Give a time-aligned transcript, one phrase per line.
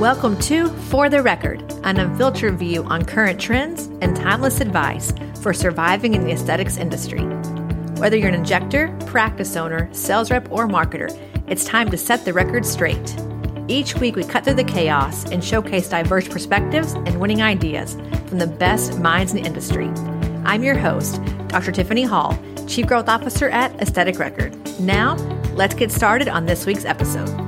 [0.00, 5.10] Welcome to For the Record, an unfiltered view on current trends and timeless advice
[5.40, 7.22] for surviving in the aesthetics industry.
[7.96, 11.10] Whether you're an injector, practice owner, sales rep, or marketer,
[11.48, 13.16] it's time to set the record straight.
[13.68, 17.94] Each week, we cut through the chaos and showcase diverse perspectives and winning ideas
[18.26, 19.88] from the best minds in the industry.
[20.44, 21.72] I'm your host, Dr.
[21.72, 22.38] Tiffany Hall,
[22.68, 24.54] Chief Growth Officer at Aesthetic Record.
[24.78, 25.14] Now,
[25.54, 27.45] let's get started on this week's episode.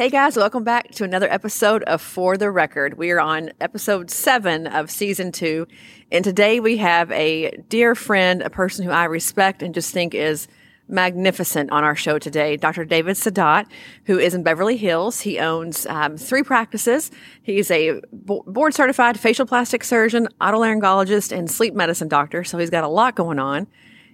[0.00, 2.96] Hey guys, welcome back to another episode of For the Record.
[2.96, 5.66] We are on episode seven of season two.
[6.10, 10.14] And today we have a dear friend, a person who I respect and just think
[10.14, 10.48] is
[10.88, 12.86] magnificent on our show today, Dr.
[12.86, 13.66] David Saadat,
[14.06, 15.20] who is in Beverly Hills.
[15.20, 17.10] He owns um, three practices.
[17.42, 22.42] He's a board certified facial plastic surgeon, otolaryngologist, and sleep medicine doctor.
[22.42, 23.66] So he's got a lot going on.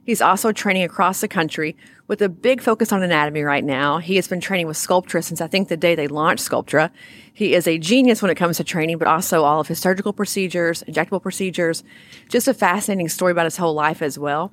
[0.07, 3.99] He's also training across the country with a big focus on anatomy right now.
[3.99, 6.93] He has been training with Sculptra since I think the day they launched Sculptra.
[7.35, 10.13] He is a genius when it comes to training, but also all of his surgical
[10.13, 11.83] procedures, injectable procedures.
[12.29, 14.53] Just a fascinating story about his whole life as well.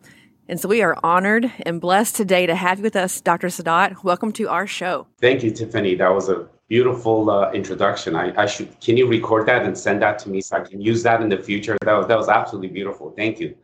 [0.50, 3.50] And so we are honored and blessed today to have you with us, Dr.
[3.50, 4.04] Saadat.
[4.04, 5.06] Welcome to our show.
[5.22, 5.94] Thank you, Tiffany.
[5.94, 8.16] That was a beautiful uh, introduction.
[8.16, 10.82] I, I, should can you record that and send that to me so I can
[10.82, 11.78] use that in the future?
[11.86, 13.14] That was that was absolutely beautiful.
[13.16, 13.56] Thank you.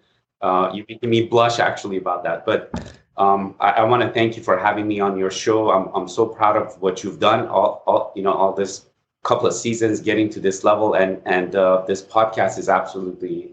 [0.41, 2.45] Uh, you making me blush actually about that.
[2.45, 5.71] But um, I, I want to thank you for having me on your show.
[5.71, 7.47] I'm, I'm so proud of what you've done.
[7.47, 8.85] All, all you know, all this
[9.23, 13.51] couple of seasons getting to this level, and and uh, this podcast is absolutely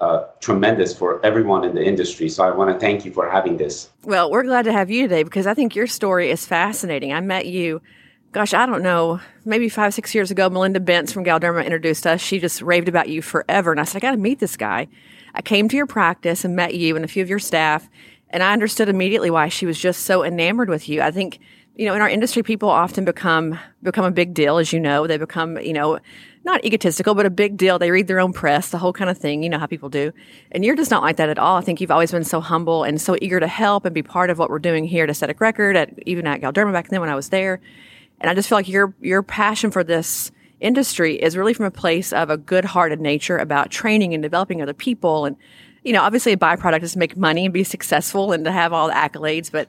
[0.00, 2.28] uh, tremendous for everyone in the industry.
[2.28, 3.90] So I want to thank you for having this.
[4.02, 7.12] Well, we're glad to have you today because I think your story is fascinating.
[7.12, 7.80] I met you
[8.34, 12.20] gosh, I don't know, maybe five, six years ago, Melinda Bentz from Galderma introduced us.
[12.20, 13.70] She just raved about you forever.
[13.70, 14.88] And I said, I got to meet this guy.
[15.34, 17.88] I came to your practice and met you and a few of your staff,
[18.30, 21.02] and I understood immediately why she was just so enamored with you.
[21.02, 21.40] I think,
[21.76, 25.06] you know, in our industry, people often become become a big deal, as you know.
[25.06, 25.98] They become, you know,
[26.44, 27.78] not egotistical, but a big deal.
[27.78, 29.42] They read their own press, the whole kind of thing.
[29.42, 30.12] You know how people do.
[30.52, 31.56] And you're just not like that at all.
[31.56, 34.30] I think you've always been so humble and so eager to help and be part
[34.30, 37.10] of what we're doing here at Aesthetic Record, at even at Galderma back then when
[37.10, 37.60] I was there.
[38.20, 41.70] And I just feel like your your passion for this industry is really from a
[41.70, 45.26] place of a good-hearted nature about training and developing other people.
[45.26, 45.36] And
[45.82, 48.72] you know obviously a byproduct is to make money and be successful and to have
[48.72, 49.50] all the accolades.
[49.52, 49.68] But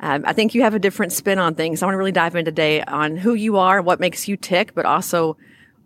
[0.00, 1.82] um, i think you have a different spin on things.
[1.82, 4.74] I want to really dive in today on who you are what makes you tick
[4.74, 5.36] but also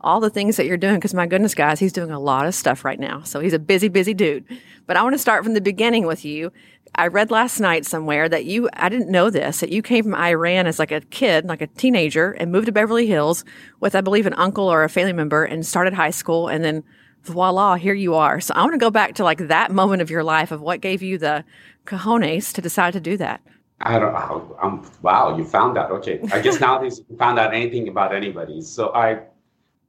[0.00, 0.96] all the things that you're doing.
[0.96, 3.22] Because my goodness guys he's doing a lot of stuff right now.
[3.22, 4.44] So he's a busy busy dude.
[4.86, 6.52] But i want to start from the beginning with you
[6.94, 10.14] I read last night somewhere that you, I didn't know this, that you came from
[10.14, 13.44] Iran as like a kid, like a teenager, and moved to Beverly Hills
[13.80, 16.48] with, I believe, an uncle or a family member and started high school.
[16.48, 16.84] And then
[17.24, 18.40] voila, here you are.
[18.40, 20.80] So I want to go back to like that moment of your life of what
[20.80, 21.44] gave you the
[21.84, 23.42] cojones to decide to do that.
[23.80, 24.56] I don't know.
[24.62, 25.90] I'm, wow, you found that.
[25.90, 26.20] Okay.
[26.32, 28.62] I guess nowadays you found out anything about anybody.
[28.62, 29.20] So I,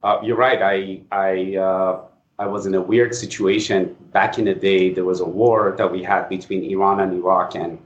[0.02, 0.60] uh, you're right.
[0.60, 2.00] I, I, uh,
[2.38, 4.92] I was in a weird situation back in the day.
[4.92, 7.78] There was a war that we had between Iran and Iraq, and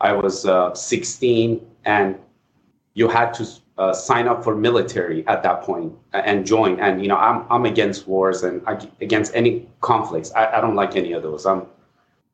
[0.00, 2.16] I was uh, 16, and
[2.94, 3.46] you had to
[3.78, 6.78] uh, sign up for military at that point and join.
[6.78, 8.62] And you know, I'm I'm against wars and
[9.00, 10.32] against any conflicts.
[10.32, 11.44] I, I don't like any of those.
[11.44, 11.66] I'm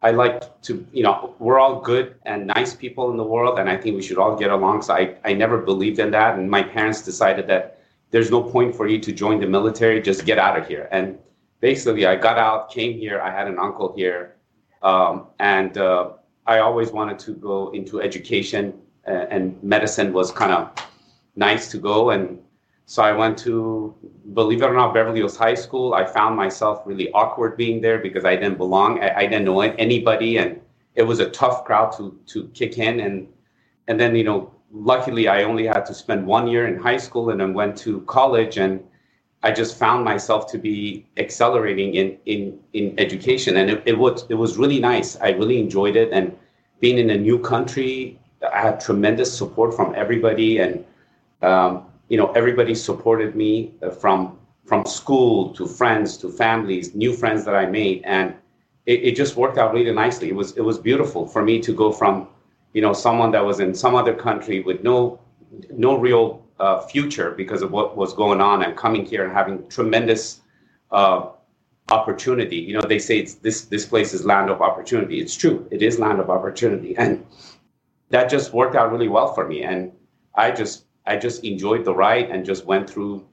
[0.02, 3.68] I like to, you know, we're all good and nice people in the world, and
[3.70, 4.82] I think we should all get along.
[4.82, 7.78] So I, I never believed in that, and my parents decided that
[8.10, 10.02] there's no point for you to join the military.
[10.02, 10.88] Just get out of here.
[10.90, 11.18] And
[11.62, 13.22] basically, I got out, came here.
[13.22, 14.36] I had an uncle here,
[14.82, 16.10] um, and uh,
[16.46, 18.74] I always wanted to go into education,
[19.08, 20.70] uh, and medicine was kind of
[21.36, 22.10] nice to go.
[22.10, 22.38] And
[22.84, 23.94] so I went to,
[24.34, 25.94] believe it or not, Beverly Hills High School.
[25.94, 29.02] I found myself really awkward being there because I didn't belong.
[29.02, 30.60] I, I didn't know anybody, and
[30.96, 33.00] it was a tough crowd to to kick in.
[33.00, 33.28] And
[33.86, 37.30] and then you know, luckily, I only had to spend one year in high school,
[37.30, 38.82] and then went to college and
[39.44, 44.24] I just found myself to be accelerating in in in education, and it, it was
[44.28, 45.18] it was really nice.
[45.20, 46.36] I really enjoyed it, and
[46.80, 48.18] being in a new country,
[48.54, 50.84] I had tremendous support from everybody, and
[51.42, 57.12] um, you know everybody supported me uh, from from school to friends to families, new
[57.12, 58.34] friends that I made, and
[58.86, 60.28] it, it just worked out really nicely.
[60.28, 62.28] It was it was beautiful for me to go from
[62.74, 65.18] you know someone that was in some other country with no
[65.70, 69.68] no real uh, future because of what was going on and coming here and having
[69.68, 70.42] tremendous
[70.92, 71.28] uh,
[71.90, 72.56] opportunity.
[72.56, 75.20] You know, they say it's this this place is land of opportunity.
[75.20, 75.66] It's true.
[75.72, 77.26] It is land of opportunity, and
[78.10, 79.64] that just worked out really well for me.
[79.64, 79.90] And
[80.36, 83.26] I just I just enjoyed the ride and just went through,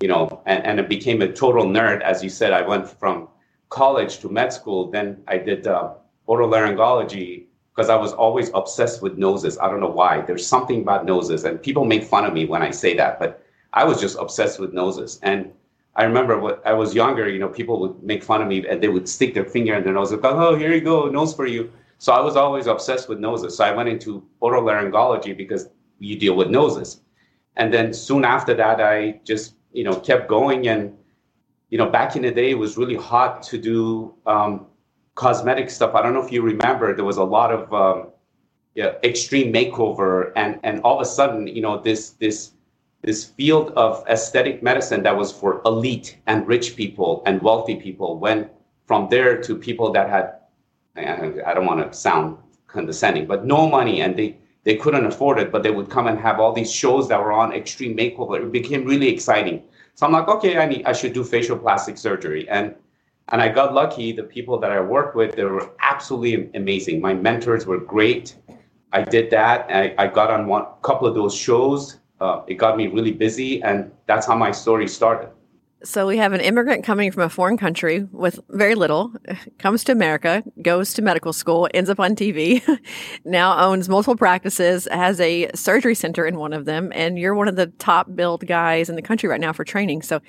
[0.00, 2.02] you know, and, and it became a total nerd.
[2.02, 3.28] As you said, I went from
[3.68, 4.92] college to med school.
[4.92, 5.94] Then I did uh,
[6.28, 9.58] otolaryngology because I was always obsessed with noses.
[9.58, 10.22] I don't know why.
[10.22, 13.44] There's something about noses, and people make fun of me when I say that, but
[13.74, 15.20] I was just obsessed with noses.
[15.22, 15.52] And
[15.94, 18.82] I remember when I was younger, you know, people would make fun of me and
[18.82, 21.34] they would stick their finger in their nose and go, "Oh, here you go, nose
[21.34, 23.56] for you." So I was always obsessed with noses.
[23.56, 25.68] So I went into otolaryngology because
[25.98, 27.02] you deal with noses.
[27.56, 30.96] And then soon after that, I just you know kept going and
[31.68, 34.66] you know back in the day it was really hot to do um,
[35.16, 35.94] cosmetic stuff.
[35.94, 38.10] I don't know if you remember, there was a lot of um,
[38.76, 42.52] yeah, extreme makeover, and and all of a sudden, you know, this this
[43.02, 48.18] this field of aesthetic medicine that was for elite and rich people and wealthy people
[48.18, 48.50] went
[48.86, 50.34] from there to people that had
[50.96, 55.50] I don't want to sound condescending, but no money and they they couldn't afford it,
[55.52, 58.42] but they would come and have all these shows that were on extreme makeover.
[58.42, 59.62] It became really exciting.
[59.94, 62.74] So I'm like, okay, I need I should do facial plastic surgery and
[63.30, 64.12] and I got lucky.
[64.12, 67.00] The people that I worked with, they were absolutely amazing.
[67.00, 68.36] My mentors were great.
[68.92, 69.66] I did that.
[69.68, 71.98] I, I got on one couple of those shows.
[72.20, 75.28] Uh, it got me really busy, and that's how my story started.
[75.84, 79.12] So we have an immigrant coming from a foreign country with very little,
[79.58, 82.62] comes to America, goes to medical school, ends up on TV,
[83.26, 87.46] now owns multiple practices, has a surgery center in one of them, and you're one
[87.46, 90.00] of the top billed guys in the country right now for training.
[90.00, 90.20] So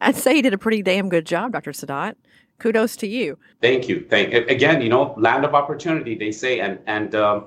[0.00, 1.72] I'd say you did a pretty damn good job, Dr.
[1.72, 2.14] Saadat
[2.58, 3.38] kudos to you.
[3.60, 4.06] Thank you.
[4.08, 4.80] Thank again.
[4.82, 6.14] You know, land of opportunity.
[6.14, 7.46] They say, and and um,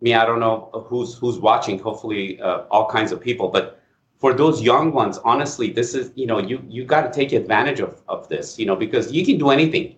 [0.00, 1.78] me, I don't know who's who's watching.
[1.78, 3.48] Hopefully, uh, all kinds of people.
[3.48, 3.80] But
[4.18, 7.80] for those young ones, honestly, this is you know you you got to take advantage
[7.80, 8.58] of of this.
[8.58, 9.96] You know, because you can do anything.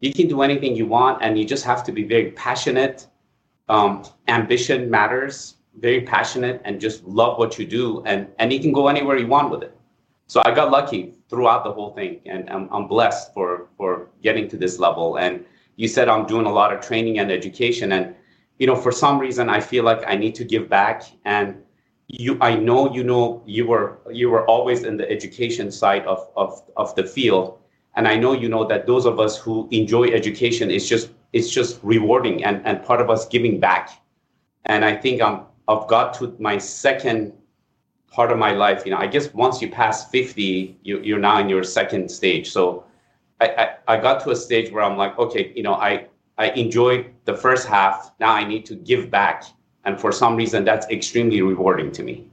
[0.00, 3.06] You can do anything you want, and you just have to be very passionate.
[3.68, 5.56] Um, ambition matters.
[5.78, 9.26] Very passionate, and just love what you do, and and you can go anywhere you
[9.26, 9.74] want with it.
[10.26, 14.48] So I got lucky throughout the whole thing, and I'm, I'm blessed for for getting
[14.50, 15.16] to this level.
[15.16, 15.46] And
[15.76, 18.14] you said I'm doing a lot of training and education, and
[18.58, 21.04] you know, for some reason, I feel like I need to give back.
[21.24, 21.56] And
[22.08, 26.20] you, I know you know you were you were always in the education side of
[26.36, 27.58] of of the field,
[27.96, 31.50] and I know you know that those of us who enjoy education is just it's
[31.50, 33.88] just rewarding and and part of us giving back.
[34.66, 37.32] And I think I'm I've got to my second
[38.12, 38.84] part of my life.
[38.84, 42.50] You know, I guess once you pass 50, you, you're now in your second stage.
[42.50, 42.84] So
[43.40, 46.06] I, I, I got to a stage where I'm like, okay, you know, I,
[46.38, 48.12] I enjoyed the first half.
[48.20, 49.44] Now I need to give back.
[49.84, 52.28] And for some reason, that's extremely rewarding to me.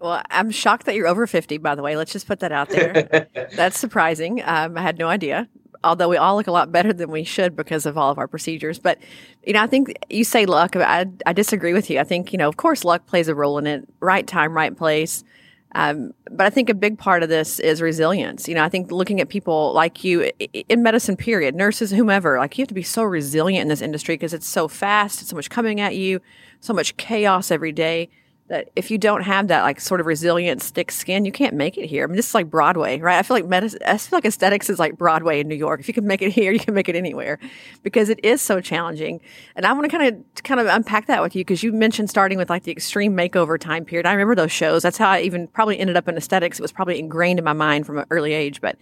[0.00, 1.96] Well, I'm shocked that you're over 50, by the way.
[1.96, 3.28] Let's just put that out there.
[3.54, 4.42] that's surprising.
[4.44, 5.48] Um, I had no idea
[5.82, 8.28] although we all look a lot better than we should because of all of our
[8.28, 8.78] procedures.
[8.78, 8.98] But,
[9.44, 10.76] you know, I think you say luck.
[10.76, 11.98] I, I disagree with you.
[11.98, 13.88] I think, you know, of course, luck plays a role in it.
[14.00, 15.24] Right time, right place.
[15.72, 18.48] Um, but I think a big part of this is resilience.
[18.48, 20.30] You know, I think looking at people like you
[20.68, 24.14] in medicine, period, nurses, whomever, like you have to be so resilient in this industry
[24.14, 26.20] because it's so fast, it's so much coming at you,
[26.58, 28.08] so much chaos every day
[28.50, 31.78] that if you don't have that like sort of resilient thick skin, you can't make
[31.78, 32.02] it here.
[32.02, 33.16] I mean, this is like Broadway, right?
[33.16, 35.78] I feel like medicine, I feel like aesthetics is like Broadway in New York.
[35.78, 37.38] If you can make it here, you can make it anywhere
[37.84, 39.20] because it is so challenging.
[39.54, 42.10] And I want to kind of kind of unpack that with you because you mentioned
[42.10, 44.04] starting with like the extreme makeover time period.
[44.04, 44.82] I remember those shows.
[44.82, 46.58] That's how I even probably ended up in aesthetics.
[46.58, 48.60] It was probably ingrained in my mind from an early age.
[48.60, 48.76] But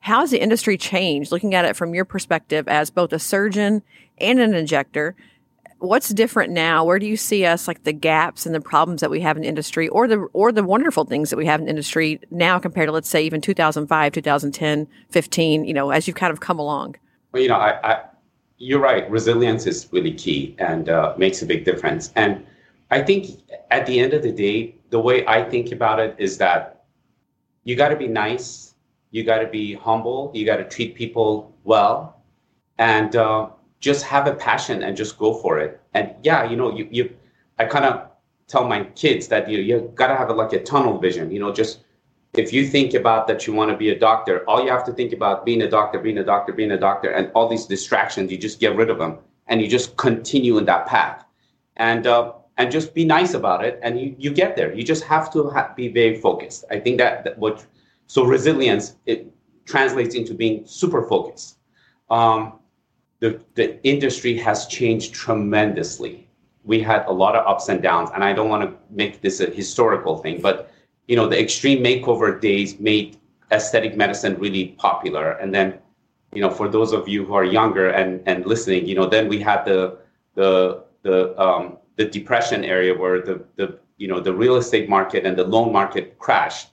[0.00, 1.32] how has the industry changed?
[1.32, 3.82] Looking at it from your perspective as both a surgeon
[4.18, 5.16] and an injector
[5.78, 6.84] what's different now?
[6.84, 9.44] Where do you see us like the gaps and the problems that we have in
[9.44, 12.92] industry or the or the wonderful things that we have in industry now compared to
[12.92, 16.96] let's say even 2005, 2010, 15, you know, as you've kind of come along?
[17.32, 18.04] Well, you know, I, I
[18.58, 19.08] you're right.
[19.10, 22.12] Resilience is really key and uh, makes a big difference.
[22.16, 22.44] And
[22.90, 26.38] I think at the end of the day, the way I think about it is
[26.38, 26.84] that
[27.64, 28.74] you got to be nice,
[29.10, 32.22] you got to be humble, you got to treat people well,
[32.78, 35.80] and uh, just have a passion and just go for it.
[35.94, 37.16] And yeah, you know, you, you
[37.58, 38.08] I kind of
[38.46, 41.30] tell my kids that you you gotta have a, like a tunnel vision.
[41.30, 41.80] You know, just
[42.34, 44.92] if you think about that you want to be a doctor, all you have to
[44.92, 48.30] think about being a doctor, being a doctor, being a doctor, and all these distractions,
[48.30, 51.24] you just get rid of them and you just continue in that path,
[51.76, 54.74] and uh, and just be nice about it, and you you get there.
[54.74, 56.64] You just have to ha- be very focused.
[56.70, 57.64] I think that, that what
[58.06, 59.32] so resilience it
[59.64, 61.58] translates into being super focused.
[62.10, 62.57] Um,
[63.20, 66.28] the, the industry has changed tremendously.
[66.64, 69.40] We had a lot of ups and downs, and I don't want to make this
[69.40, 70.70] a historical thing, but
[71.08, 73.16] you know, the extreme makeover days made
[73.50, 75.32] aesthetic medicine really popular.
[75.32, 75.78] And then,
[76.34, 79.26] you know, for those of you who are younger and, and listening, you know, then
[79.28, 79.98] we had the
[80.34, 85.24] the the um, the depression area where the the you know the real estate market
[85.26, 86.68] and the loan market crashed,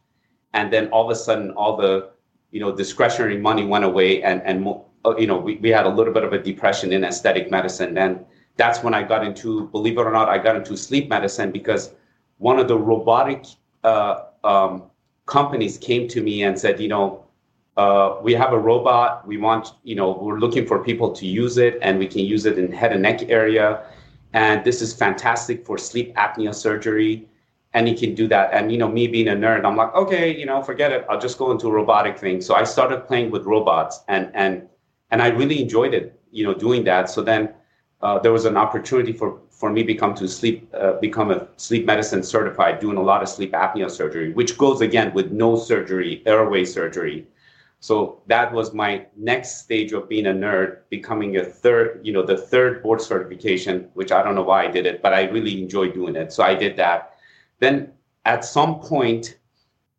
[0.53, 2.09] and then all of a sudden all the
[2.51, 4.73] you know discretionary money went away and and uh,
[5.17, 7.97] you know, we, we had a little bit of a depression in aesthetic medicine.
[7.97, 8.25] And
[8.57, 11.91] that's when I got into, believe it or not, I got into sleep medicine because
[12.37, 13.45] one of the robotic
[13.83, 14.83] uh, um,
[15.25, 17.25] companies came to me and said, you know,
[17.77, 19.27] uh, we have a robot.
[19.27, 22.45] We want, you know, we're looking for people to use it, and we can use
[22.45, 23.83] it in head and neck area.
[24.33, 27.27] And this is fantastic for sleep apnea surgery.
[27.73, 28.53] And you can do that.
[28.53, 31.05] And you know, me being a nerd, I'm like, okay, you know, forget it.
[31.09, 32.39] I'll just go into a robotic thing.
[32.39, 34.69] So I started playing with robots, and and
[35.11, 37.09] and I really enjoyed it, you know, doing that.
[37.09, 37.53] So then
[38.01, 41.85] uh, there was an opportunity for for me become to sleep uh, become a sleep
[41.85, 46.21] medicine certified, doing a lot of sleep apnea surgery, which goes again with no surgery,
[46.25, 47.27] airway surgery
[47.85, 52.23] so that was my next stage of being a nerd, becoming a third, you know,
[52.23, 55.61] the third board certification, which I don't know why I did it, but I really
[55.61, 56.33] enjoyed doing it.
[56.33, 57.13] So I did that.
[57.59, 57.91] Then
[58.25, 59.37] at some point,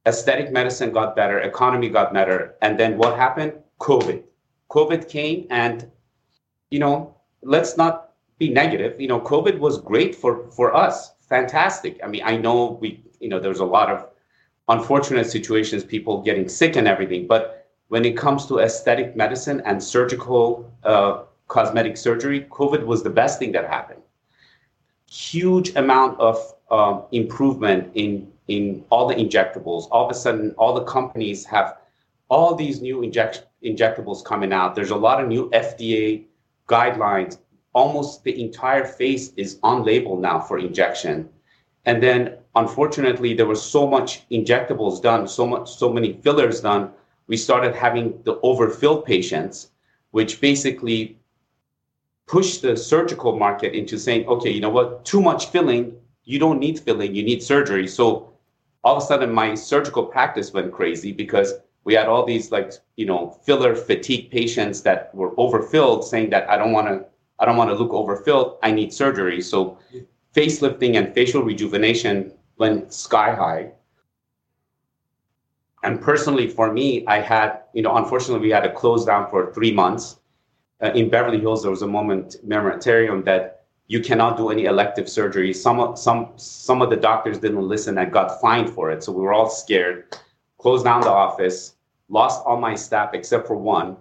[0.04, 2.56] aesthetic medicine got better, economy got better.
[2.60, 3.52] And then what happened?
[3.78, 4.24] COVID.
[4.70, 5.90] COVID came and,
[6.70, 9.00] you know, let's not be negative.
[9.00, 11.12] You know, COVID was great for, for us.
[11.20, 12.00] Fantastic.
[12.04, 14.08] I mean, I know we, you know, there's a lot of
[14.68, 19.82] unfortunate situations, people getting sick and everything, but when it comes to aesthetic medicine and
[19.82, 24.02] surgical uh, cosmetic surgery, COVID was the best thing that happened.
[25.08, 26.36] Huge amount of
[26.70, 29.88] um, improvement in in all the injectables.
[29.90, 31.78] All of a sudden, all the companies have
[32.28, 34.74] all these new inject- injectables coming out.
[34.74, 36.24] There's a lot of new FDA
[36.68, 37.38] guidelines.
[37.72, 41.28] Almost the entire face is on label now for injection.
[41.84, 46.90] And then, unfortunately, there was so much injectables done, so much, so many fillers done
[47.26, 49.70] we started having the overfilled patients,
[50.10, 51.18] which basically
[52.26, 56.58] pushed the surgical market into saying, okay, you know what, too much filling, you don't
[56.58, 57.86] need filling, you need surgery.
[57.86, 58.32] So
[58.82, 61.54] all of a sudden my surgical practice went crazy because
[61.86, 66.50] we had all these like, you know, filler fatigue patients that were overfilled saying that
[66.50, 67.06] I don't want to
[67.38, 69.40] I don't want to look overfilled, I need surgery.
[69.40, 69.78] So
[70.34, 73.70] facelifting and facial rejuvenation went sky high.
[75.84, 79.52] And personally, for me, I had, you know, unfortunately, we had to close down for
[79.52, 80.18] three months.
[80.82, 85.08] Uh, in Beverly Hills, there was a moment, momentarium, that you cannot do any elective
[85.08, 85.52] surgery.
[85.52, 89.04] Some, some, some of the doctors didn't listen and got fined for it.
[89.04, 90.16] So we were all scared,
[90.58, 91.75] closed down the office,
[92.08, 93.96] lost all my staff except for one.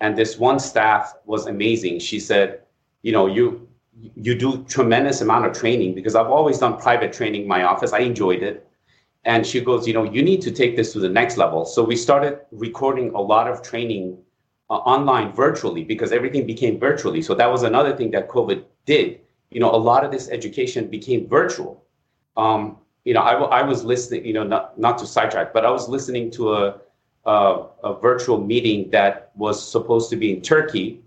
[0.00, 1.98] And this one staff was amazing.
[1.98, 2.62] She said,
[3.02, 3.68] you know, you,
[4.14, 7.92] you do tremendous amount of training because I've always done private training in my office.
[7.92, 8.68] I enjoyed it
[9.24, 11.82] and she goes you know you need to take this to the next level so
[11.82, 14.16] we started recording a lot of training
[14.70, 19.20] uh, online virtually because everything became virtually so that was another thing that covid did
[19.50, 21.84] you know a lot of this education became virtual
[22.36, 25.70] um, you know I, I was listening you know not, not to sidetrack but i
[25.70, 26.80] was listening to a,
[27.28, 31.00] a, a virtual meeting that was supposed to be in turkey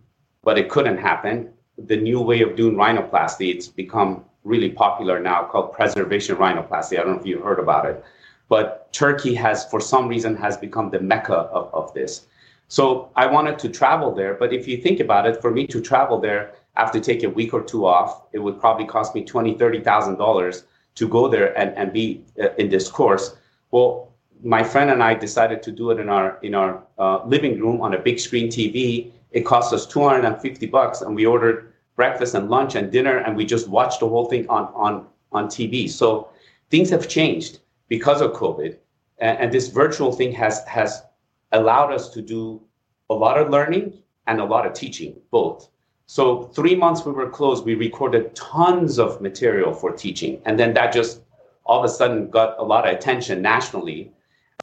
[0.43, 1.51] but it couldn't happen
[1.91, 6.99] the new way of doing rhinoplasty it's become really popular now called preservation rhinoplasty.
[6.99, 8.03] I don't know if you've heard about it,
[8.49, 12.27] but Turkey has, for some reason, has become the mecca of, of this.
[12.67, 15.81] So I wanted to travel there, but if you think about it, for me to
[15.81, 18.23] travel there, I have to take a week or two off.
[18.31, 20.63] It would probably cost me twenty, thirty thousand dollars
[20.95, 23.35] to go there and, and be uh, in this course.
[23.71, 24.10] Well,
[24.43, 27.81] my friend and I decided to do it in our in our uh, living room
[27.81, 29.11] on a big screen TV.
[29.31, 32.91] It cost us two hundred and fifty bucks, and we ordered breakfast and lunch and
[32.91, 35.89] dinner, and we just watched the whole thing on on on TV.
[35.89, 36.29] So
[36.69, 38.77] things have changed because of COVID,
[39.19, 41.03] and, and this virtual thing has has
[41.51, 42.61] allowed us to do
[43.09, 43.93] a lot of learning
[44.27, 45.69] and a lot of teaching, both.
[46.05, 50.73] So three months we were closed, we recorded tons of material for teaching, and then
[50.73, 51.21] that just
[51.65, 54.11] all of a sudden got a lot of attention nationally,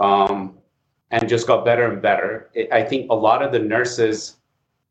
[0.00, 0.58] um,
[1.10, 2.50] and just got better and better.
[2.54, 4.36] It, I think a lot of the nurses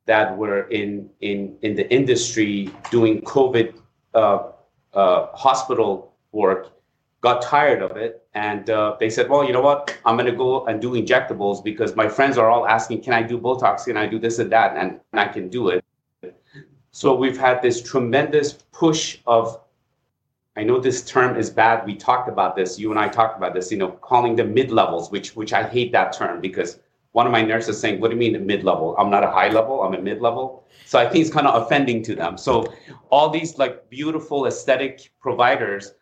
[0.05, 3.73] that were in in in the industry doing COVID
[4.13, 4.51] uh,
[4.93, 6.71] uh, hospital work
[7.21, 9.95] got tired of it, and uh, they said, "Well, you know what?
[10.05, 13.21] I'm going to go and do injectables because my friends are all asking, can I
[13.21, 13.85] do Botox?
[13.85, 14.77] Can I do this and that?
[14.77, 15.83] And, and I can do it."
[16.91, 19.59] So we've had this tremendous push of.
[20.57, 21.85] I know this term is bad.
[21.85, 22.79] We talked about this.
[22.79, 23.71] You and I talked about this.
[23.71, 26.79] You know, calling them mid levels, which which I hate that term because
[27.17, 28.95] one of my nurses saying, What do you mean mid level?
[28.97, 30.65] I'm not a high level, I'm a mid level.
[30.85, 32.37] So I think it's kind of offending to them.
[32.37, 32.73] So
[33.09, 35.93] all these like beautiful aesthetic providers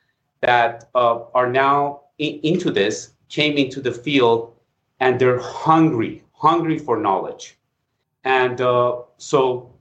[0.42, 4.56] that uh, are now in, into this came into the field
[5.00, 7.58] and they're hungry, hungry for knowledge.
[8.24, 9.74] And uh, so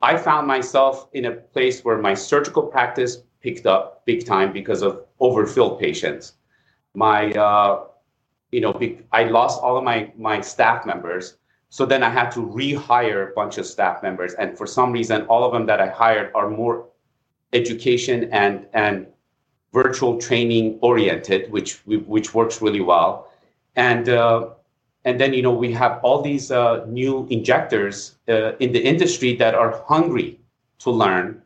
[0.00, 4.82] I found myself in a place where my surgical practice picked up big time because
[4.82, 6.34] of overfilled patients.
[6.94, 7.84] My uh,
[8.50, 8.78] you know,
[9.12, 11.36] I lost all of my my staff members
[11.72, 14.34] So then I had to rehire a bunch of staff members.
[14.34, 16.86] And for some reason, all of them that I hired are more
[17.54, 19.06] education and, and
[19.72, 23.32] virtual training oriented, which, which works really well.
[23.74, 24.50] And, uh,
[25.06, 29.34] and then, you know, we have all these uh, new injectors uh, in the industry
[29.36, 30.40] that are hungry
[30.80, 31.41] to learn.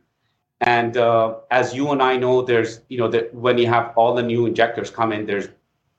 [0.61, 4.15] And uh, as you and I know, there's, you know, that when you have all
[4.15, 5.49] the new injectors come in, there's,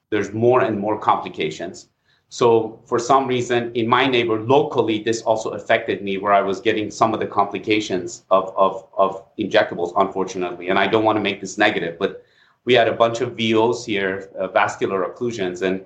[0.10, 1.90] there's more and more complications.
[2.30, 6.60] So for some reason in my neighbor locally, this also affected me where I was
[6.60, 10.70] getting some of the complications of, of, of injectables, unfortunately.
[10.70, 12.24] And I don't want to make this negative, but
[12.68, 15.86] we had a bunch of VOs here, uh, vascular occlusions, and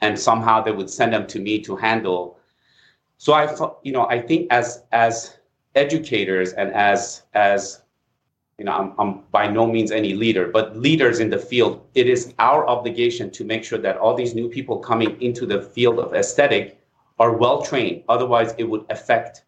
[0.00, 2.38] and somehow they would send them to me to handle.
[3.18, 5.36] So I, you know, I think as as
[5.74, 7.81] educators and as as
[8.62, 12.06] you know, I'm, I'm by no means any leader, but leaders in the field, it
[12.08, 15.98] is our obligation to make sure that all these new people coming into the field
[15.98, 16.80] of aesthetic
[17.18, 18.04] are well trained.
[18.08, 19.42] Otherwise, it would affect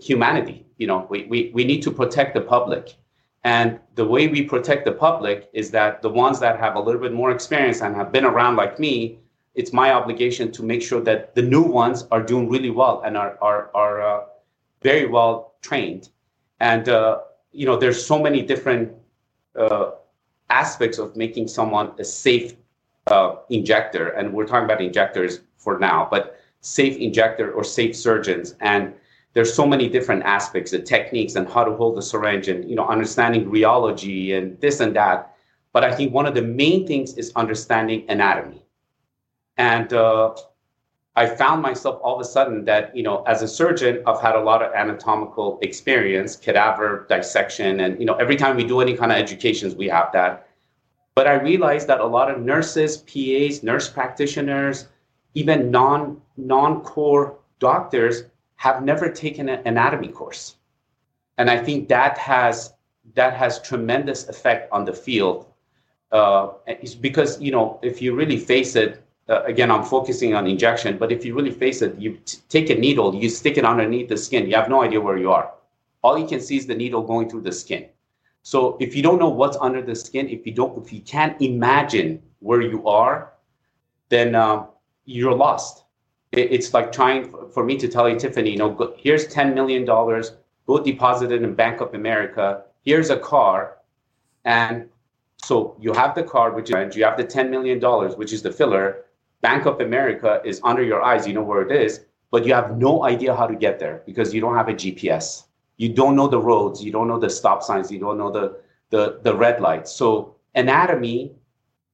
[0.00, 0.66] humanity.
[0.78, 2.96] You know, we, we, we need to protect the public.
[3.44, 7.00] And the way we protect the public is that the ones that have a little
[7.00, 9.20] bit more experience and have been around like me,
[9.54, 13.16] it's my obligation to make sure that the new ones are doing really well and
[13.16, 14.24] are, are, are uh,
[14.82, 16.08] very well trained.
[16.58, 17.20] And uh,
[17.52, 18.92] you know, there's so many different
[19.56, 19.92] uh,
[20.50, 22.54] aspects of making someone a safe
[23.06, 28.54] uh, injector, and we're talking about injectors for now, but safe injector or safe surgeons,
[28.60, 28.92] and
[29.34, 32.76] there's so many different aspects, the techniques, and how to hold the syringe, and you
[32.76, 35.34] know, understanding rheology and this and that.
[35.72, 38.62] But I think one of the main things is understanding anatomy,
[39.56, 40.34] and uh,
[41.18, 44.36] I found myself all of a sudden that, you know, as a surgeon, I've had
[44.36, 48.96] a lot of anatomical experience, cadaver dissection, and, you know, every time we do any
[48.96, 50.46] kind of educations, we have that.
[51.16, 54.86] But I realized that a lot of nurses, PAs, nurse practitioners,
[55.34, 58.22] even non non core doctors
[58.54, 60.54] have never taken an anatomy course,
[61.36, 62.74] and I think that has
[63.14, 65.46] that has tremendous effect on the field.
[66.12, 66.52] Uh,
[67.00, 71.12] because you know, if you really face it, uh, again, I'm focusing on injection, but
[71.12, 74.16] if you really face it, you t- take a needle, you stick it underneath the
[74.16, 75.52] skin, you have no idea where you are.
[76.02, 77.88] All you can see is the needle going through the skin.
[78.42, 81.40] So if you don't know what's under the skin, if you don't, if you can't
[81.42, 83.32] imagine where you are,
[84.08, 84.66] then uh,
[85.04, 85.84] you're lost.
[86.32, 89.52] It, it's like trying for, me to tell you, Tiffany, you know, go, here's $10
[89.52, 92.62] million, go deposit it in Bank of America.
[92.82, 93.76] Here's a car.
[94.46, 94.88] And
[95.44, 97.78] so you have the car, which is, you have the $10 million,
[98.16, 99.04] which is the filler
[99.40, 102.76] Bank of America is under your eyes, you know where it is, but you have
[102.76, 105.44] no idea how to get there because you don't have a GPS.
[105.76, 108.60] You don't know the roads, you don't know the stop signs, you don't know the
[108.90, 109.92] the, the red lights.
[109.92, 111.32] So anatomy,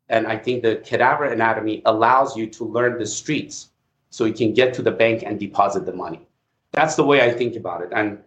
[0.08, 3.70] and I think the cadaver anatomy allows you to learn the streets
[4.10, 6.26] so you can get to the bank and deposit the money.
[6.72, 7.90] That's the way I think about it.
[7.92, 8.18] And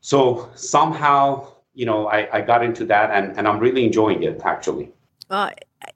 [0.00, 4.40] so somehow, you know, I, I got into that and, and I'm really enjoying it
[4.44, 4.92] actually.
[5.30, 5.50] Uh,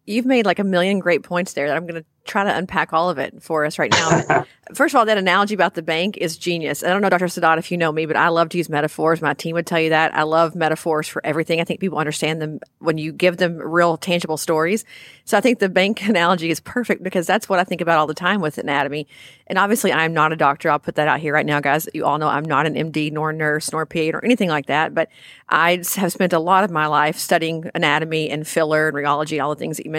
[0.09, 2.93] you've made like a million great points there that I'm going to try to unpack
[2.93, 4.45] all of it for us right now.
[4.75, 6.85] First of all, that analogy about the bank is genius.
[6.85, 7.25] I don't know, Dr.
[7.25, 9.23] Saadat, if you know me, but I love to use metaphors.
[9.23, 10.15] My team would tell you that.
[10.15, 11.59] I love metaphors for everything.
[11.59, 14.85] I think people understand them when you give them real, tangible stories.
[15.25, 18.07] So I think the bank analogy is perfect because that's what I think about all
[18.07, 19.07] the time with anatomy.
[19.47, 20.71] And obviously, I'm not a doctor.
[20.71, 21.89] I'll put that out here right now, guys.
[21.95, 24.95] You all know I'm not an MD, nor nurse, nor PA, or anything like that.
[24.95, 25.09] But
[25.49, 29.49] I have spent a lot of my life studying anatomy and filler and rheology, all
[29.49, 29.98] the things that you mentioned.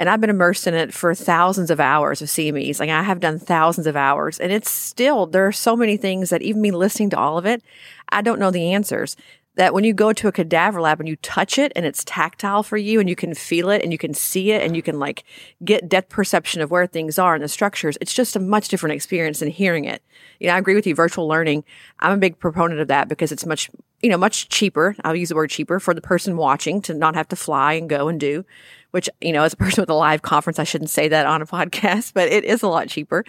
[0.00, 2.80] And I've been immersed in it for thousands of hours of CMEs.
[2.80, 4.40] Like I have done thousands of hours.
[4.40, 7.44] And it's still, there are so many things that even me listening to all of
[7.44, 7.62] it,
[8.08, 9.14] I don't know the answers.
[9.56, 12.62] That when you go to a cadaver lab and you touch it and it's tactile
[12.62, 14.98] for you and you can feel it and you can see it and you can
[14.98, 15.24] like
[15.62, 18.94] get depth perception of where things are and the structures, it's just a much different
[18.94, 20.02] experience than hearing it.
[20.38, 21.64] You know, I agree with you, virtual learning.
[21.98, 23.68] I'm a big proponent of that because it's much,
[24.00, 24.96] you know, much cheaper.
[25.04, 27.90] I'll use the word cheaper for the person watching to not have to fly and
[27.90, 28.46] go and do
[28.90, 31.42] which, you know, as a person with a live conference, I shouldn't say that on
[31.42, 33.24] a podcast, but it is a lot cheaper.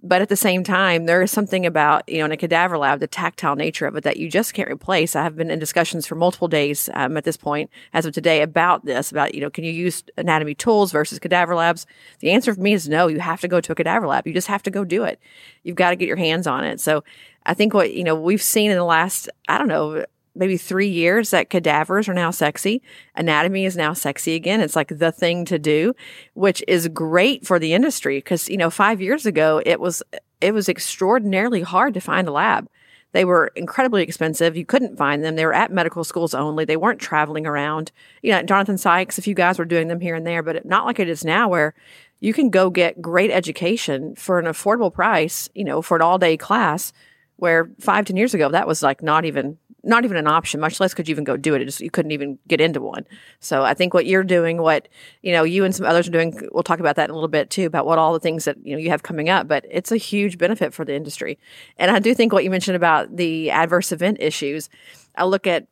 [0.00, 3.00] But at the same time, there is something about, you know, in a cadaver lab,
[3.00, 5.16] the tactile nature of it that you just can't replace.
[5.16, 8.42] I have been in discussions for multiple days um, at this point, as of today,
[8.42, 11.84] about this, about, you know, can you use anatomy tools versus cadaver labs?
[12.20, 13.08] The answer for me is no.
[13.08, 14.24] You have to go to a cadaver lab.
[14.24, 15.18] You just have to go do it.
[15.64, 16.78] You've got to get your hands on it.
[16.78, 17.02] So
[17.44, 20.04] I think what, you know, we've seen in the last, I don't know,
[20.38, 22.80] maybe three years that cadavers are now sexy.
[23.14, 24.60] Anatomy is now sexy again.
[24.60, 25.94] It's like the thing to do,
[26.34, 30.02] which is great for the industry because, you know, five years ago, it was,
[30.40, 32.68] it was extraordinarily hard to find a lab
[33.12, 34.56] They were incredibly expensive.
[34.56, 35.36] You couldn't find them.
[35.36, 36.64] They were at medical schools only.
[36.64, 37.90] They weren't traveling around.
[38.22, 40.84] You know, Jonathan Sykes, a few guys were doing them here and there, but not
[40.84, 41.74] like it is now where
[42.20, 46.18] you can go get great education for an affordable price, you know, for an all
[46.18, 46.92] day class
[47.36, 50.80] where five, ten years ago, that was like not even not even an option, much
[50.80, 51.62] less could you even go do it.
[51.62, 53.06] it just, you couldn't even get into one.
[53.40, 54.88] So I think what you're doing, what,
[55.22, 57.28] you know, you and some others are doing, we'll talk about that in a little
[57.28, 59.64] bit too, about what all the things that, you know, you have coming up, but
[59.70, 61.38] it's a huge benefit for the industry.
[61.76, 64.68] And I do think what you mentioned about the adverse event issues,
[65.14, 65.68] I look at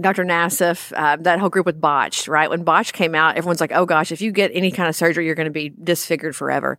[0.00, 0.24] Dr.
[0.24, 2.48] Nassif, uh, that whole group with botched, right?
[2.48, 5.26] When botched came out, everyone's like, oh gosh, if you get any kind of surgery,
[5.26, 6.78] you're going to be disfigured forever.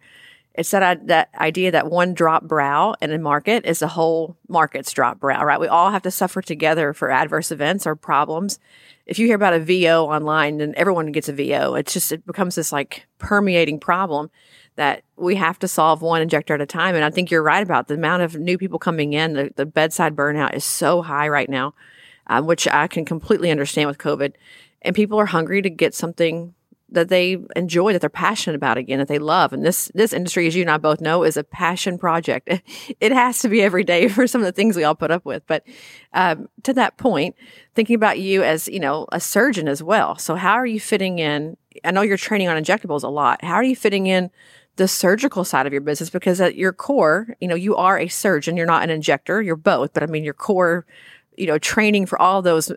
[0.56, 4.92] It's that that idea that one drop brow in a market is the whole market's
[4.92, 5.60] drop brow, right?
[5.60, 8.60] We all have to suffer together for adverse events or problems.
[9.06, 11.74] If you hear about a VO online, then everyone gets a VO.
[11.74, 14.30] It's just it becomes this like permeating problem
[14.76, 16.96] that we have to solve one injector at a time.
[16.96, 19.34] And I think you're right about the amount of new people coming in.
[19.34, 21.74] The, the bedside burnout is so high right now,
[22.28, 24.34] um, which I can completely understand with COVID.
[24.82, 26.54] And people are hungry to get something
[26.94, 29.52] that they enjoy, that they're passionate about again, that they love.
[29.52, 32.50] And this this industry, as you and I both know, is a passion project.
[33.00, 35.26] It has to be every day for some of the things we all put up
[35.26, 35.44] with.
[35.48, 35.64] But
[36.14, 37.36] um, to that point,
[37.76, 40.18] thinking about you as you know a surgeon as well.
[40.18, 41.58] So how are you fitting in?
[41.84, 43.44] I know you're training on injectables a lot.
[43.44, 44.32] How are you fitting in?
[44.76, 48.08] the surgical side of your business because at your core, you know, you are a
[48.08, 50.86] surgeon, you're not an injector, you're both, but I mean your core,
[51.38, 52.72] you know, training for all those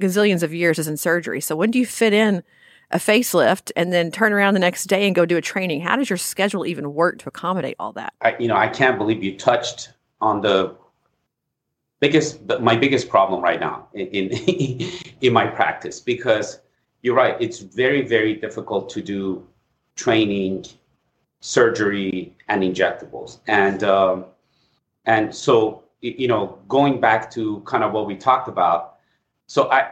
[0.00, 1.42] gazillions of years is in surgery.
[1.42, 2.42] So when do you fit in
[2.92, 5.80] a facelift and then turn around the next day and go do a training.
[5.80, 8.12] How does your schedule even work to accommodate all that?
[8.20, 10.76] I, you know, I can't believe you touched on the
[12.00, 16.60] biggest, my biggest problem right now in, in, in my practice because
[17.00, 17.36] you're right.
[17.40, 19.46] It's very, very difficult to do
[19.96, 20.66] training,
[21.40, 23.38] surgery, and injectables.
[23.46, 24.26] And, um,
[25.06, 28.96] and so, you know, going back to kind of what we talked about,
[29.46, 29.90] so I,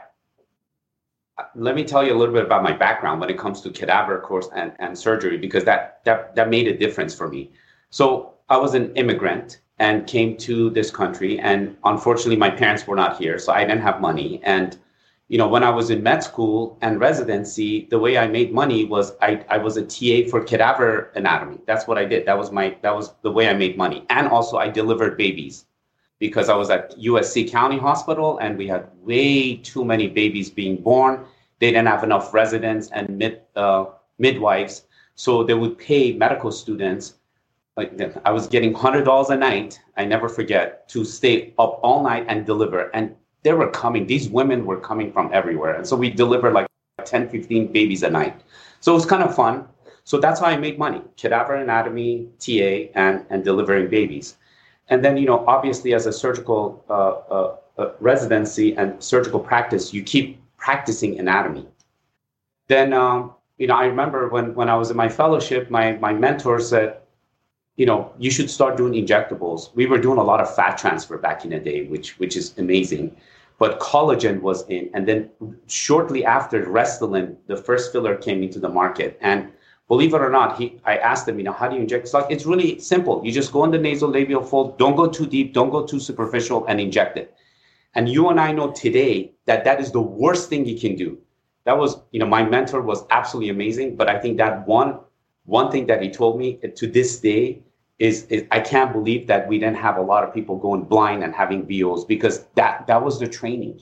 [1.54, 4.20] let me tell you a little bit about my background when it comes to cadaver
[4.20, 7.50] course and, and surgery because that, that that made a difference for me.
[7.90, 12.96] So i was an immigrant and came to this country and unfortunately my parents were
[12.96, 14.40] not here so i didn't have money.
[14.42, 14.78] And
[15.28, 18.84] you know when i was in med school and residency the way i made money
[18.84, 21.58] was i, I was a ta for cadaver anatomy.
[21.66, 22.26] That's what i did.
[22.26, 24.04] That was my that was the way i made money.
[24.10, 25.66] And also i delivered babies
[26.20, 30.76] because I was at USC County Hospital and we had way too many babies being
[30.76, 31.24] born.
[31.58, 33.86] They didn't have enough residents and mid, uh,
[34.18, 34.84] midwives.
[35.16, 37.14] So they would pay medical students.
[37.76, 42.26] Like I was getting $100 a night, I never forget, to stay up all night
[42.28, 42.90] and deliver.
[42.94, 45.74] And they were coming, these women were coming from everywhere.
[45.74, 46.66] And so we delivered like
[47.04, 48.38] 10, 15 babies a night.
[48.80, 49.66] So it was kind of fun.
[50.04, 54.36] So that's how I made money cadaver anatomy, TA, and, and delivering babies.
[54.90, 59.94] And then, you know, obviously, as a surgical uh, uh, uh, residency and surgical practice,
[59.94, 61.66] you keep practicing anatomy.
[62.66, 66.12] Then, um, you know, I remember when when I was in my fellowship, my my
[66.12, 66.98] mentor said,
[67.76, 69.74] you know, you should start doing injectables.
[69.74, 72.58] We were doing a lot of fat transfer back in the day, which which is
[72.58, 73.16] amazing.
[73.58, 75.28] But collagen was in, and then
[75.66, 79.52] shortly after, Restylane, the first filler, came into the market, and
[79.90, 82.04] believe it or not, he I asked him, you know, how do you inject?
[82.04, 83.20] It's like it's really simple.
[83.24, 85.98] You just go in the nasal labial fold, don't go too deep, don't go too
[85.98, 87.34] superficial, and inject it.
[87.96, 91.18] And you and I know today that that is the worst thing you can do.
[91.64, 95.00] That was, you know, my mentor was absolutely amazing, but I think that one
[95.44, 97.60] one thing that he told me to this day
[97.98, 101.24] is, is I can't believe that we didn't have a lot of people going blind
[101.24, 103.80] and having VOs because that that was the training.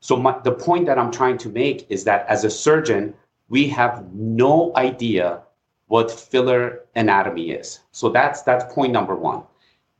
[0.00, 3.14] So my, the point that I'm trying to make is that as a surgeon,
[3.54, 5.40] we have no idea
[5.86, 7.68] what filler anatomy is.
[7.92, 9.40] So that's that's point number one.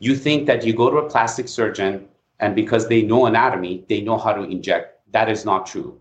[0.01, 2.09] You think that you go to a plastic surgeon
[2.41, 4.87] and because they know anatomy, they know how to inject.
[5.13, 6.01] That is not true.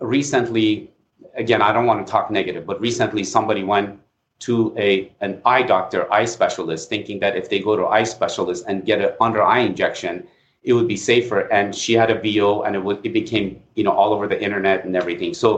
[0.00, 0.92] Recently,
[1.34, 3.98] again, I don't want to talk negative, but recently somebody went
[4.46, 8.64] to a an eye doctor, eye specialist, thinking that if they go to eye specialist
[8.68, 10.24] and get an under eye injection,
[10.62, 11.40] it would be safer.
[11.58, 14.40] And she had a VO, and it would it became you know all over the
[14.40, 15.34] internet and everything.
[15.34, 15.50] So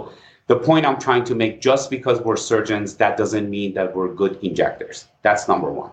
[0.52, 4.12] the point I'm trying to make just because we're surgeons, that doesn't mean that we're
[4.12, 5.06] good injectors.
[5.22, 5.92] That's number one.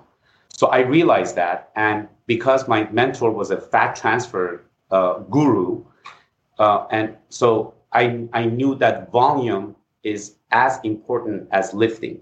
[0.50, 1.72] So I realized that.
[1.78, 5.82] And because my mentor was a fat transfer uh, guru,
[6.58, 12.22] uh, and so I, I knew that volume is as important as lifting.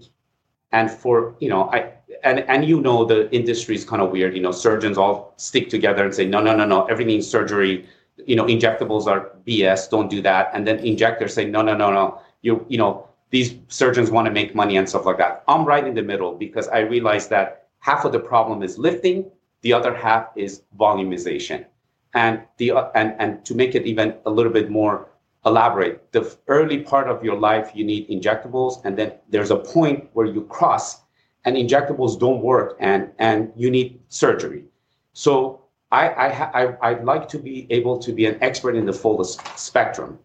[0.70, 1.90] And for, you know, I,
[2.22, 4.36] and, and you know, the industry is kind of weird.
[4.36, 7.88] You know, surgeons all stick together and say, no, no, no, no, everything is surgery
[8.26, 10.50] you know, injectables are BS, don't do that.
[10.52, 14.32] And then injectors say, no, no, no, no, you, you know, these surgeons want to
[14.32, 15.44] make money and stuff like that.
[15.48, 19.30] I'm right in the middle because I realize that half of the problem is lifting
[19.62, 21.66] The other half is volumization.
[22.14, 25.08] And the uh, and and to make it even a little bit more
[25.44, 30.08] elaborate, the early part of your life you need injectables, and then there's a point
[30.14, 31.02] where you cross,
[31.44, 34.64] and injectables don't work, and and you need surgery.
[35.12, 38.92] So I I, I I'd like to be able to be an expert in the
[38.92, 40.18] full spectrum.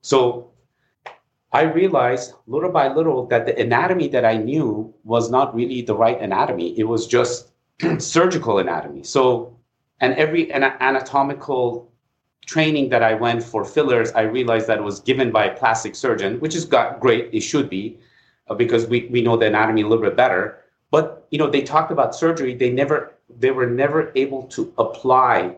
[0.00, 0.50] So
[1.52, 5.94] I realized little by little that the anatomy that I knew was not really the
[5.94, 6.78] right anatomy.
[6.78, 7.48] It was just
[7.98, 9.02] surgical anatomy.
[9.02, 9.56] So,
[10.00, 11.90] and every anatomical
[12.46, 16.38] training that I went for fillers, I realized that was given by a plastic surgeon,
[16.40, 17.30] which is got great.
[17.32, 17.98] It should be
[18.48, 20.58] uh, because we, we know the anatomy a little bit better.
[20.90, 22.54] But you know, they talked about surgery.
[22.54, 25.56] They never they were never able to apply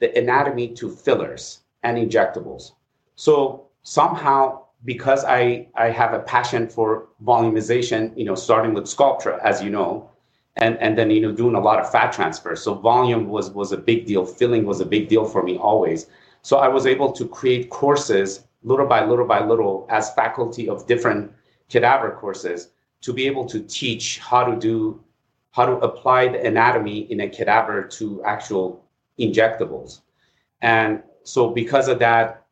[0.00, 2.72] the anatomy to fillers and injectables.
[3.14, 9.38] So somehow because I, I have a passion for volumization, you know, starting with Sculptra,
[9.42, 10.08] as you know,
[10.56, 12.56] and, and then, you know, doing a lot of fat transfer.
[12.56, 14.24] So volume was, was a big deal.
[14.24, 16.06] Filling was a big deal for me always.
[16.42, 20.86] So I was able to create courses little by little by little as faculty of
[20.86, 21.32] different
[21.68, 22.70] cadaver courses
[23.02, 25.02] to be able to teach how to do,
[25.50, 28.84] how to apply the anatomy in a cadaver to actual
[29.18, 30.00] injectables.
[30.62, 32.45] And so because of that,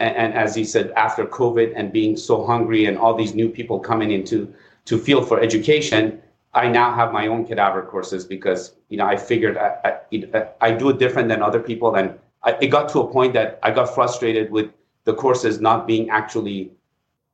[0.00, 3.48] and, and, as he said, after COVID and being so hungry and all these new
[3.48, 4.52] people coming into
[4.86, 6.20] to field for education,
[6.54, 10.46] I now have my own cadaver courses because you know I figured I, I, uh,
[10.60, 13.60] I do it different than other people, and I, it got to a point that
[13.62, 14.70] I got frustrated with
[15.04, 16.72] the courses not being actually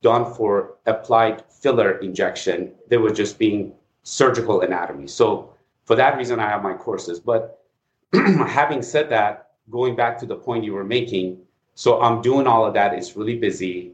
[0.02, 2.72] done for applied filler injection.
[2.88, 5.06] They were just being surgical anatomy.
[5.06, 7.18] So for that reason, I have my courses.
[7.20, 7.62] But
[8.12, 11.38] having said that, going back to the point you were making,
[11.76, 12.94] so I'm doing all of that.
[12.94, 13.92] It's really busy.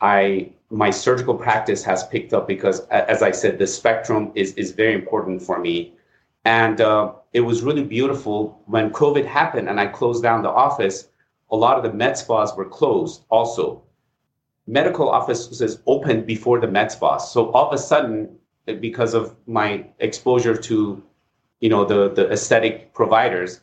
[0.00, 4.70] I my surgical practice has picked up because, as I said, the spectrum is is
[4.70, 5.92] very important for me.
[6.44, 11.08] And uh, it was really beautiful when COVID happened and I closed down the office.
[11.50, 13.24] A lot of the med spas were closed.
[13.28, 13.82] Also,
[14.68, 17.32] medical offices opened before the med spas.
[17.32, 21.02] So all of a sudden, because of my exposure to,
[21.58, 23.60] you know, the the aesthetic providers,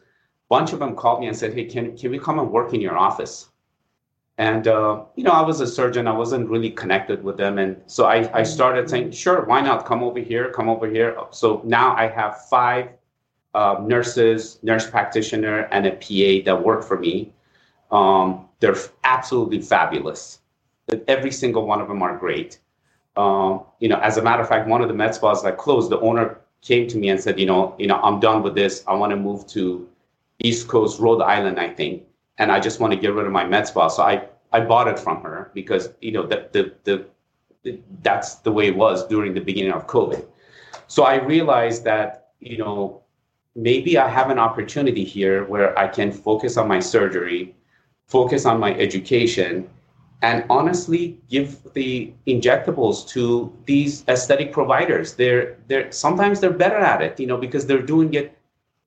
[0.50, 2.82] bunch of them called me and said, "Hey, can can we come and work in
[2.82, 3.50] your office?"
[4.38, 6.08] And uh, you know, I was a surgeon.
[6.08, 9.86] I wasn't really connected with them, and so I, I started saying, "Sure, why not?
[9.86, 10.52] Come over here.
[10.52, 12.90] Come over here." So now I have five
[13.56, 17.34] uh, nurses, nurse practitioner, and a PA that work for me.
[17.92, 20.40] Um, they're absolutely fabulous.
[21.08, 22.60] Every single one of them are great.
[23.16, 25.90] Um, you know, as a matter of fact, one of the med spas that closed,
[25.90, 28.84] the owner came to me and said, "You know, you know, I'm done with this.
[28.88, 29.90] I want to move to
[30.40, 32.04] East Coast, Rhode Island, I think,
[32.38, 33.88] and I just want to get rid of my med spa.
[33.88, 37.06] So I I bought it from her because you know the the the,
[37.64, 40.26] the that's the way it was during the beginning of COVID.
[40.88, 43.02] So I realized that you know
[43.56, 47.56] maybe I have an opportunity here where I can focus on my surgery,
[48.08, 49.68] focus on my education,
[50.22, 55.16] and honestly give the injectables to these aesthetic providers.
[55.16, 58.37] They're they're sometimes they're better at it, you know, because they're doing it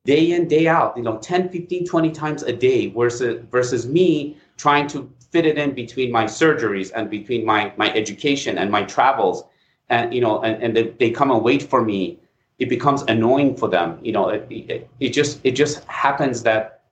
[0.04, 4.36] day in day out you know 10 15 20 times a day versus versus me
[4.56, 8.82] trying to fit it in between my surgeries and between my my education and my
[8.82, 9.44] travels.
[9.88, 12.20] And you know and, and they, they come and wait for me.
[12.58, 16.82] It becomes annoying for them you know it, it, it just it just happens that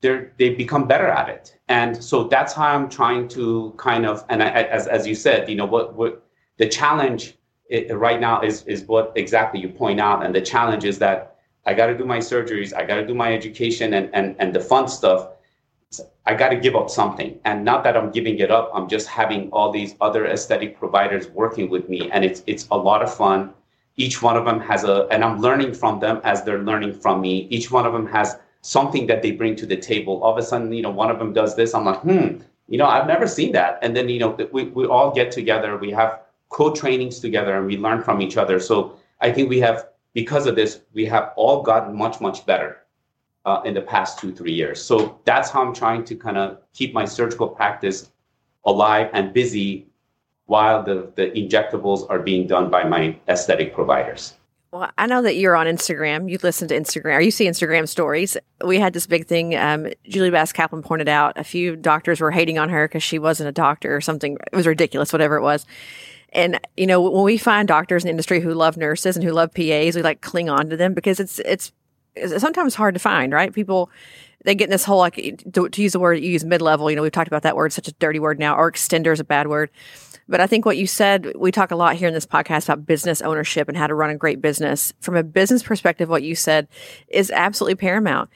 [0.00, 1.58] they're they become better at it.
[1.68, 5.48] And so that's how i'm trying to kind of and I, as, as you said
[5.48, 6.22] you know what what
[6.56, 7.34] the challenge
[7.90, 10.24] right now is is what exactly you point out.
[10.24, 11.37] And the challenge is that
[11.68, 12.72] I got to do my surgeries.
[12.74, 15.28] I got to do my education and, and, and the fun stuff.
[16.24, 17.38] I got to give up something.
[17.44, 18.70] And not that I'm giving it up.
[18.72, 22.10] I'm just having all these other aesthetic providers working with me.
[22.10, 23.52] And it's, it's a lot of fun.
[23.96, 27.20] Each one of them has a, and I'm learning from them as they're learning from
[27.20, 27.46] me.
[27.50, 30.22] Each one of them has something that they bring to the table.
[30.22, 31.74] All of a sudden, you know, one of them does this.
[31.74, 33.78] I'm like, hmm, you know, I've never seen that.
[33.82, 35.76] And then, you know, we, we all get together.
[35.76, 38.58] We have co-trainings together and we learn from each other.
[38.58, 42.78] So I think we have because of this, we have all gotten much, much better
[43.44, 44.82] uh, in the past two, three years.
[44.82, 48.10] So that's how I'm trying to kind of keep my surgical practice
[48.64, 49.88] alive and busy
[50.46, 54.34] while the, the injectables are being done by my aesthetic providers.
[54.70, 56.30] Well, I know that you're on Instagram.
[56.30, 58.36] You listen to Instagram, or you see Instagram stories.
[58.62, 59.56] We had this big thing.
[59.56, 63.18] Um, Julie Bass Kaplan pointed out a few doctors were hating on her because she
[63.18, 64.36] wasn't a doctor or something.
[64.52, 65.64] It was ridiculous, whatever it was.
[66.32, 69.52] And you know, when we find doctors in industry who love nurses and who love
[69.54, 71.72] PAs, we like cling on to them because it's it's,
[72.14, 73.52] it's sometimes hard to find, right?
[73.52, 73.90] People
[74.44, 75.16] they get in this whole like
[75.52, 76.90] to, to use the word you use mid level.
[76.90, 79.20] You know, we've talked about that word, such a dirty word now, or extender is
[79.20, 79.70] a bad word.
[80.28, 82.84] But I think what you said, we talk a lot here in this podcast about
[82.84, 84.92] business ownership and how to run a great business.
[85.00, 86.68] From a business perspective, what you said
[87.08, 88.28] is absolutely paramount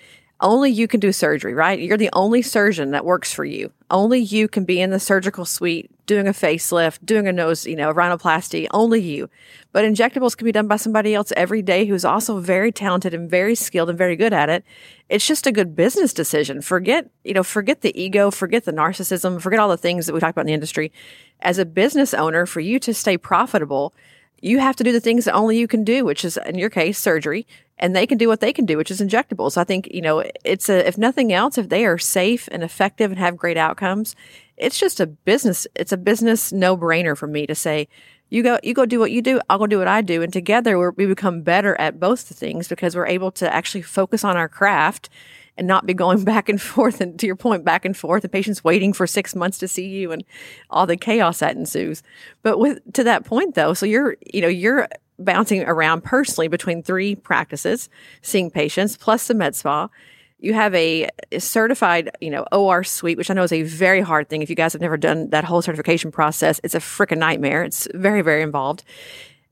[0.43, 1.79] only you can do surgery, right?
[1.79, 3.73] You're the only surgeon that works for you.
[3.91, 7.77] Only you can be in the surgical suite doing a facelift, doing a nose, you
[7.77, 9.31] know, rhinoplasty, only you.
[9.71, 13.31] But injectables can be done by somebody else every day who's also very talented and
[13.31, 14.65] very skilled and very good at it.
[15.09, 16.61] It's just a good business decision.
[16.61, 20.21] Forget, you know, forget the ego, forget the narcissism, forget all the things that we
[20.21, 20.93] talk about in the industry.
[21.41, 23.95] As a business owner, for you to stay profitable,
[24.43, 26.69] you have to do the things that only you can do, which is in your
[26.69, 27.47] case, surgery,
[27.79, 29.57] and they can do what they can do, which is injectables.
[29.57, 33.13] I think, you know, it's a, if nothing else, if they are safe and effective
[33.13, 34.17] and have great outcomes,
[34.57, 37.89] it's just a business, it's a business no brainer for me to say,
[38.31, 39.41] you go, you go do what you do.
[39.49, 40.23] I'll go do what I do.
[40.23, 44.25] And together we become better at both the things because we're able to actually focus
[44.25, 45.09] on our craft
[45.57, 48.33] and not be going back and forth and to your point back and forth and
[48.33, 50.25] patients waiting for six months to see you and
[50.71, 52.03] all the chaos that ensues
[52.43, 54.89] but with to that point though so you're you know you're
[55.19, 57.89] bouncing around personally between three practices
[58.23, 59.89] seeing patients plus the med spa
[60.43, 64.29] you have a certified, you know, OR suite, which I know is a very hard
[64.29, 64.43] thing.
[64.43, 67.63] If you guys have never done that whole certification process, it's a freaking nightmare.
[67.63, 68.83] It's very, very involved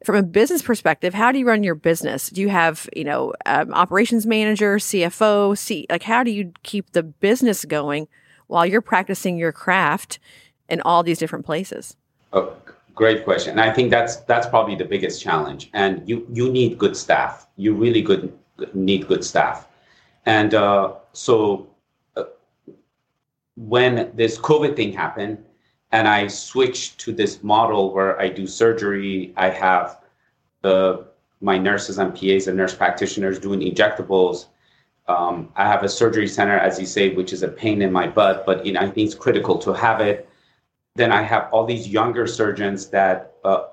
[0.04, 2.30] from a business perspective, how do you run your business?
[2.30, 6.92] Do you have, you know, um, operations manager, CFO, C, like how do you keep
[6.92, 8.08] the business going
[8.46, 10.18] while you're practicing your craft
[10.68, 11.96] in all these different places?
[12.32, 12.54] Oh,
[12.94, 13.52] great question.
[13.52, 15.70] And I think that's that's probably the biggest challenge.
[15.74, 17.46] And you you need good staff.
[17.56, 18.32] You really good
[18.74, 19.68] need good staff.
[20.26, 21.68] And uh, so
[22.16, 22.24] uh,
[23.56, 25.44] when this COVID thing happened,
[25.92, 29.32] and I switched to this model where I do surgery.
[29.36, 29.98] I have
[30.62, 31.06] the
[31.40, 34.46] my nurses and PAs and nurse practitioners doing injectables.
[35.08, 38.06] Um, I have a surgery center, as you say, which is a pain in my
[38.06, 40.28] butt, but you know, I think it's critical to have it.
[40.96, 43.68] Then I have all these younger surgeons that uh,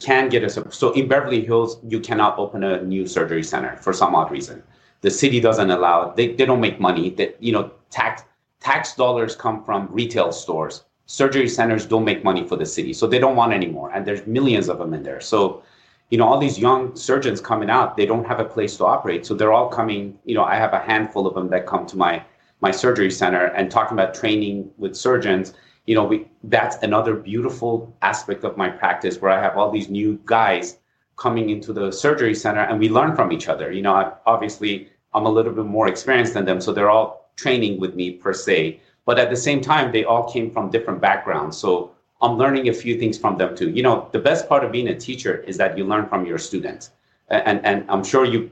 [0.00, 0.58] can get us.
[0.70, 4.62] So in Beverly Hills, you cannot open a new surgery center for some odd reason.
[5.02, 6.16] The city doesn't allow it.
[6.16, 7.10] They, they don't make money.
[7.10, 8.24] That you know, tax
[8.60, 13.06] tax dollars come from retail stores surgery centers don't make money for the city, so
[13.06, 13.90] they don't want anymore.
[13.92, 15.20] And there's millions of them in there.
[15.20, 15.62] So,
[16.10, 19.26] you know, all these young surgeons coming out, they don't have a place to operate.
[19.26, 20.18] So they're all coming.
[20.24, 22.24] You know, I have a handful of them that come to my
[22.60, 25.52] my surgery center and talking about training with surgeons.
[25.86, 29.90] You know, we that's another beautiful aspect of my practice where I have all these
[29.90, 30.78] new guys
[31.16, 33.70] coming into the surgery center and we learn from each other.
[33.70, 37.30] You know, I, obviously I'm a little bit more experienced than them, so they're all
[37.36, 41.00] training with me per se but at the same time, they all came from different
[41.00, 41.56] backgrounds.
[41.56, 43.70] So I'm learning a few things from them too.
[43.70, 46.38] You know, the best part of being a teacher is that you learn from your
[46.38, 46.90] students.
[47.28, 48.50] And, and I'm sure you,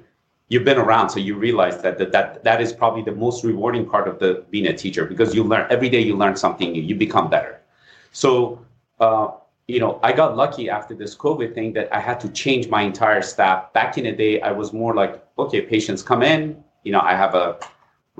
[0.48, 3.88] you've been around, so you realize that, that that that is probably the most rewarding
[3.88, 6.82] part of the being a teacher because you learn every day you learn something new,
[6.82, 7.60] you become better.
[8.12, 8.60] So,
[9.00, 9.28] uh,
[9.68, 12.82] you know, I got lucky after this COVID thing that I had to change my
[12.82, 13.72] entire staff.
[13.72, 17.14] Back in the day, I was more like, okay, patients come in, you know, I
[17.14, 17.58] have a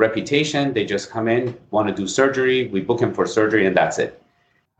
[0.06, 0.74] reputation.
[0.76, 2.58] They just come in, want to do surgery.
[2.74, 4.12] We book them for surgery, and that's it.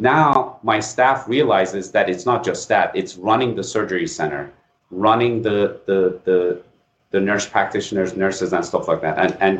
[0.00, 4.42] Now, my staff realizes that it's not just that; it's running the surgery center,
[4.90, 5.58] running the
[5.88, 6.38] the the,
[7.12, 9.16] the nurse practitioners, nurses, and stuff like that.
[9.24, 9.54] And and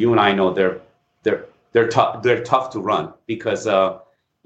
[0.00, 0.78] you and I know they're
[1.24, 3.98] they're they're tough they're tough to run because uh,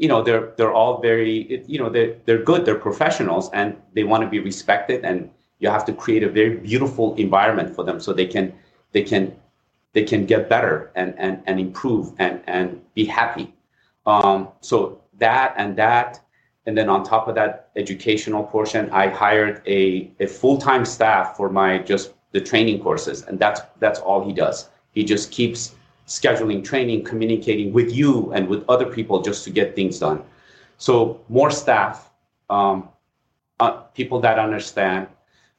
[0.02, 4.04] you know they're they're all very you know they're they're good they're professionals and they
[4.10, 8.00] want to be respected and you have to create a very beautiful environment for them
[8.00, 8.52] so they can
[8.92, 9.22] they can
[9.92, 13.52] they can get better and and, and improve and and be happy.
[14.06, 16.20] Um, so that and that
[16.66, 21.48] and then on top of that educational portion i hired a, a full-time staff for
[21.48, 24.68] my just the training courses and that's that's all he does.
[24.92, 25.74] He just keeps
[26.06, 30.22] scheduling training communicating with you and with other people just to get things done.
[30.78, 32.10] So more staff
[32.48, 32.88] um,
[33.60, 35.06] uh, people that understand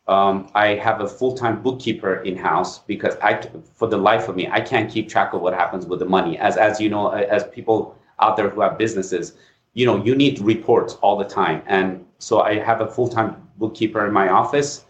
[0.07, 3.41] um, I have a full-time bookkeeper in house because I,
[3.75, 6.37] for the life of me, I can't keep track of what happens with the money.
[6.37, 9.33] As as you know, as people out there who have businesses,
[9.73, 14.05] you know, you need reports all the time, and so I have a full-time bookkeeper
[14.05, 14.85] in my office.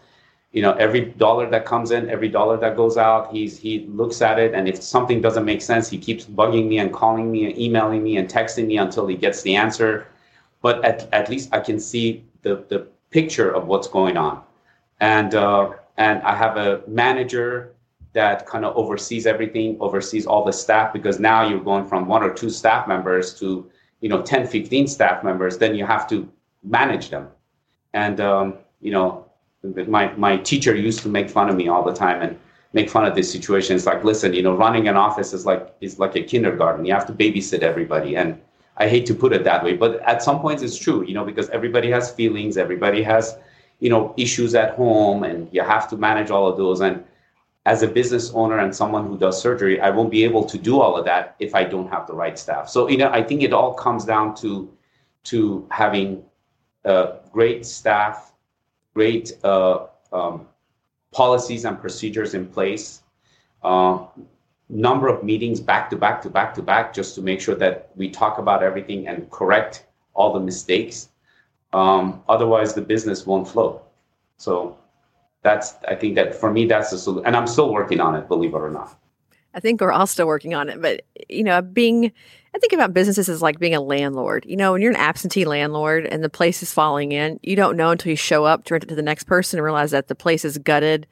[0.52, 4.22] You know, every dollar that comes in, every dollar that goes out, he's he looks
[4.22, 7.44] at it, and if something doesn't make sense, he keeps bugging me and calling me
[7.46, 10.06] and emailing me and texting me until he gets the answer.
[10.62, 14.42] But at at least I can see the the picture of what's going on
[15.02, 17.74] and uh, and I have a manager
[18.14, 22.22] that kind of oversees everything, oversees all the staff because now you're going from one
[22.22, 23.68] or two staff members to
[24.00, 25.58] you know 10, 15 staff members.
[25.58, 26.28] Then you have to
[26.62, 27.28] manage them,
[27.92, 29.26] and um, you know
[29.88, 32.38] my my teacher used to make fun of me all the time and
[32.72, 33.76] make fun of this situation.
[33.76, 36.86] It's like, listen, you know, running an office is like is like a kindergarten.
[36.86, 38.40] You have to babysit everybody, and
[38.76, 41.24] I hate to put it that way, but at some points it's true, you know,
[41.24, 43.36] because everybody has feelings, everybody has,
[43.82, 46.80] you know, issues at home, and you have to manage all of those.
[46.80, 47.02] And
[47.66, 50.80] as a business owner and someone who does surgery, I won't be able to do
[50.80, 52.68] all of that if I don't have the right staff.
[52.68, 54.70] So, you know, I think it all comes down to
[55.24, 56.22] to having
[57.32, 58.32] great staff,
[58.94, 60.46] great uh, um,
[61.12, 63.02] policies and procedures in place,
[63.62, 64.06] uh,
[64.68, 67.90] number of meetings back to back to back to back, just to make sure that
[67.96, 71.08] we talk about everything and correct all the mistakes.
[71.72, 73.82] Um, otherwise, the business won't flow.
[74.36, 74.76] So
[75.42, 78.28] that's I think that for me that's the solution, and I'm still working on it,
[78.28, 78.96] believe it or not.
[79.54, 82.12] I think we're all still working on it, but you know, being
[82.54, 84.44] I think about businesses as like being a landlord.
[84.46, 87.76] You know, when you're an absentee landlord and the place is falling in, you don't
[87.76, 90.08] know until you show up to rent it to the next person and realize that
[90.08, 91.06] the place is gutted,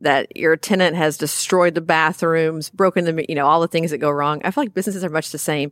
[0.00, 3.98] that your tenant has destroyed the bathrooms, broken the, you know, all the things that
[3.98, 4.40] go wrong.
[4.44, 5.70] I feel like businesses are much the same.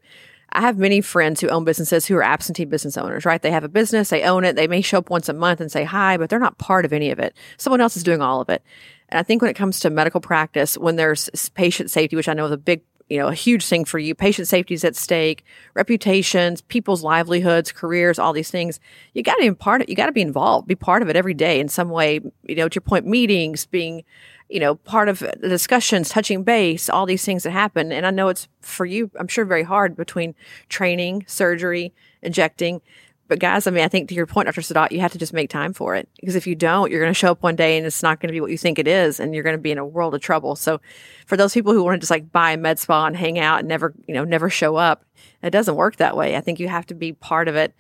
[0.53, 3.41] I have many friends who own businesses who are absentee business owners, right?
[3.41, 5.71] They have a business, they own it, they may show up once a month and
[5.71, 7.37] say hi, but they're not part of any of it.
[7.59, 8.63] Someone else is doing all of it.
[9.11, 12.35] And I think when it comes to medical practice, when there's patient safety, which I
[12.35, 14.97] know is a big, you know, a huge thing for you, patient safety is at
[14.97, 15.45] stake,
[15.75, 18.81] reputations, people's livelihoods, careers, all these things,
[19.15, 21.17] you got to be part of, you got to be involved, be part of it
[21.17, 24.05] every day in some way, you know, to your point, meetings, being,
[24.49, 27.93] you know, part of the discussions, touching base, all these things that happen.
[27.93, 30.35] And I know it's for you, I'm sure very hard between
[30.69, 31.93] training, surgery,
[32.23, 32.81] injecting.
[33.29, 34.63] But guys, I mean, I think to your point, Dr.
[34.63, 37.11] Saadat, you have to just make time for it because if you don't, you're going
[37.11, 38.89] to show up one day and it's not going to be what you think it
[38.89, 40.57] is, and you're going to be in a world of trouble.
[40.57, 40.81] So,
[41.27, 43.59] for those people who want to just like buy a med spa and hang out
[43.59, 45.05] and never, you know, never show up,
[45.43, 46.37] it doesn't work that way.
[46.37, 47.75] I think you have to be part of it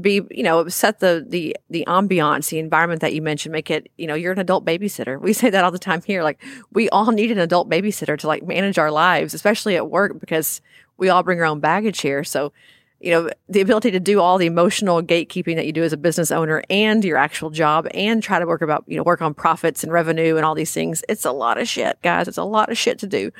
[0.00, 3.90] be you know set the the the ambiance the environment that you mentioned make it
[3.96, 5.20] you know you're an adult babysitter.
[5.28, 6.22] We say that all the time here.
[6.22, 6.42] Like
[6.72, 10.60] we all need an adult babysitter to like manage our lives especially at work because
[10.96, 12.24] we all bring our own baggage here.
[12.24, 12.52] So
[13.00, 15.96] you know the ability to do all the emotional gatekeeping that you do as a
[15.96, 19.34] business owner and your actual job and try to work about you know work on
[19.34, 22.26] profits and revenue and all these things it's a lot of shit guys.
[22.26, 23.30] It's a lot of shit to do.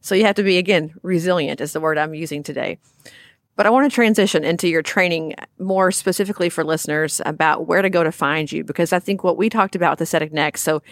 [0.00, 2.78] So you have to be again resilient is the word i'm using today
[3.56, 7.90] but I want to transition into your training more specifically for listeners about where to
[7.90, 10.60] go to find you, because I think what we talked about with Aesthetic Next.
[10.60, 10.82] So,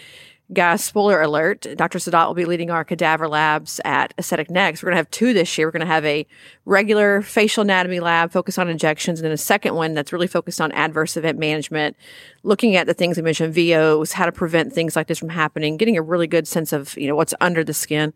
[0.53, 1.97] guys, spoiler alert, Dr.
[1.97, 4.81] Saadat will be leading our cadaver labs at Aesthetic Next.
[4.81, 5.67] We're going to have two this year.
[5.67, 6.25] We're going to have a
[6.65, 10.59] regular facial anatomy lab focused on injections, and then a second one that's really focused
[10.59, 11.95] on adverse event management,
[12.43, 15.77] looking at the things we mentioned, VOs, how to prevent things like this from happening,
[15.77, 18.13] getting a really good sense of, you know, what's under the skin.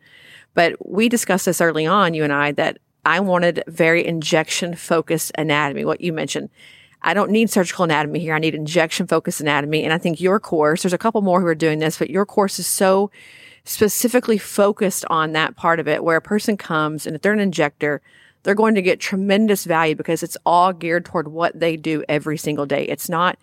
[0.56, 5.32] But we discussed this early on, you and I, that I wanted very injection focused
[5.38, 6.50] anatomy, what you mentioned.
[7.02, 8.36] I don't need surgical anatomy here.
[8.36, 9.84] I need injection focused anatomy.
[9.84, 12.26] And I think your course, there's a couple more who are doing this, but your
[12.26, 13.10] course is so
[13.64, 17.40] specifically focused on that part of it where a person comes and if they're an
[17.40, 18.02] injector,
[18.44, 22.38] they're going to get tremendous value because it's all geared toward what they do every
[22.38, 22.84] single day.
[22.86, 23.38] It's not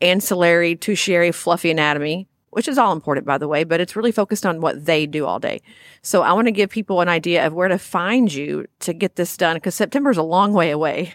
[0.00, 4.46] ancillary, tertiary, fluffy anatomy which is all important, by the way, but it's really focused
[4.46, 5.60] on what they do all day.
[6.02, 9.16] So I want to give people an idea of where to find you to get
[9.16, 11.14] this done because September is a long way away.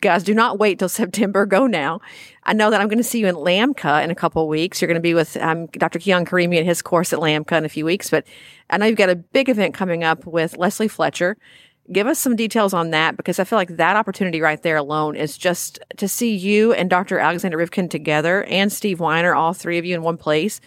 [0.00, 1.46] Guys, do not wait till September.
[1.46, 2.00] Go now.
[2.44, 4.82] I know that I'm going to see you in LAMCA in a couple weeks.
[4.82, 6.00] You're going to be with um, Dr.
[6.00, 8.26] Kian Karimi at his course at LAMCA in a few weeks, but
[8.68, 11.36] I know you've got a big event coming up with Leslie Fletcher
[11.90, 15.16] give us some details on that because I feel like that opportunity right there alone
[15.16, 17.18] is just to see you and Dr.
[17.18, 20.60] Alexander Rivkin together and Steve Weiner, all three of you in one place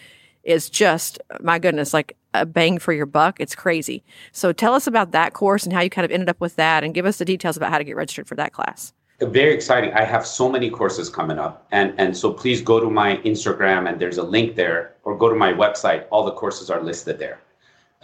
[0.44, 3.40] is just, my goodness, like a bang for your buck.
[3.40, 4.04] It's crazy.
[4.32, 6.84] So tell us about that course and how you kind of ended up with that
[6.84, 8.92] and give us the details about how to get registered for that class.
[9.20, 9.92] Very exciting.
[9.94, 11.66] I have so many courses coming up.
[11.72, 15.28] And, and so please go to my Instagram and there's a link there or go
[15.28, 16.04] to my website.
[16.10, 17.40] All the courses are listed there.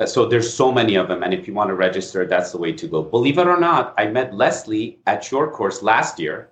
[0.02, 2.58] Uh, so there's so many of them, and if you want to register, that's the
[2.58, 3.02] way to go.
[3.02, 6.48] Believe it or not, I met Leslie at your course last year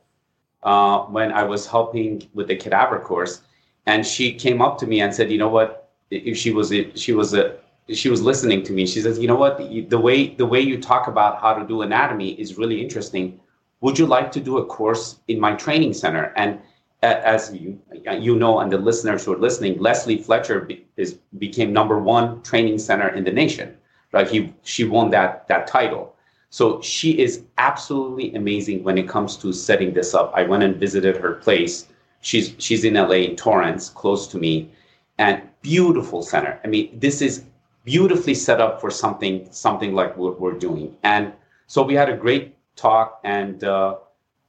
[0.62, 3.42] uh, when I was helping with the cadaver course,
[3.86, 5.90] and she came up to me and said, "You know what?
[6.10, 7.56] If she was she was a
[7.92, 8.86] she was listening to me.
[8.86, 9.58] She says, "You know what?
[9.58, 13.40] The way the way you talk about how to do anatomy is really interesting.
[13.80, 16.60] Would you like to do a course in my training center?" And
[17.02, 17.80] as you
[18.18, 22.42] you know, and the listeners who are listening, Leslie Fletcher be, is became number one
[22.42, 23.76] training center in the nation.
[24.12, 24.28] Right?
[24.28, 26.14] He she won that that title.
[26.50, 30.32] So she is absolutely amazing when it comes to setting this up.
[30.34, 31.86] I went and visited her place.
[32.20, 34.70] She's she's in LA in Torrance, close to me,
[35.18, 36.60] and beautiful center.
[36.64, 37.44] I mean, this is
[37.84, 40.96] beautifully set up for something something like what we're doing.
[41.02, 41.32] And
[41.66, 43.96] so we had a great talk, and uh,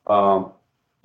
[0.07, 0.51] um,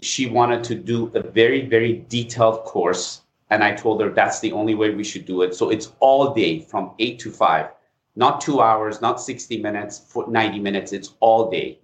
[0.01, 3.22] she wanted to do a very, very detailed course.
[3.51, 5.55] And I told her that's the only way we should do it.
[5.55, 7.70] So it's all day from eight to five,
[8.16, 10.92] not two hours, not 60 minutes, for 90 minutes.
[10.92, 11.78] It's all day.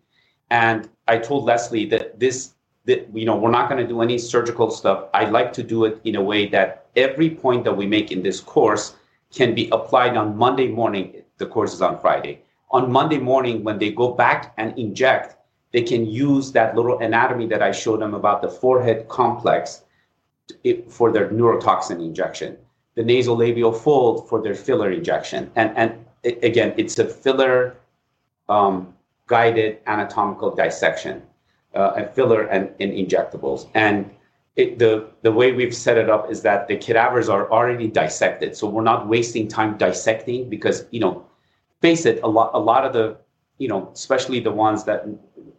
[0.51, 2.55] And I told Leslie that this
[2.85, 5.09] that you know we're not going to do any surgical stuff.
[5.15, 8.23] I like to do it in a way that every point that we make in
[8.23, 8.97] this course
[9.33, 11.23] can be applied on Monday morning.
[11.39, 12.43] The course is on Friday.
[12.71, 15.37] On Monday morning, when they go back and inject,
[15.73, 19.83] they can use that little anatomy that I showed them about the forehead complex
[20.89, 22.59] for their neurotoxin injection,
[22.95, 25.51] the nasolabial fold for their filler injection.
[25.57, 26.05] And, and
[26.43, 27.77] again, it's a filler
[28.49, 28.95] um,
[29.27, 31.23] guided anatomical dissection,
[31.75, 33.69] uh, a filler and, and injectables.
[33.75, 34.11] And
[34.57, 38.55] it, the the way we've set it up is that the cadavers are already dissected,
[38.55, 41.25] so we're not wasting time dissecting because you know,
[41.81, 43.17] face it, a lot a lot of the
[43.59, 45.07] you know, especially the ones that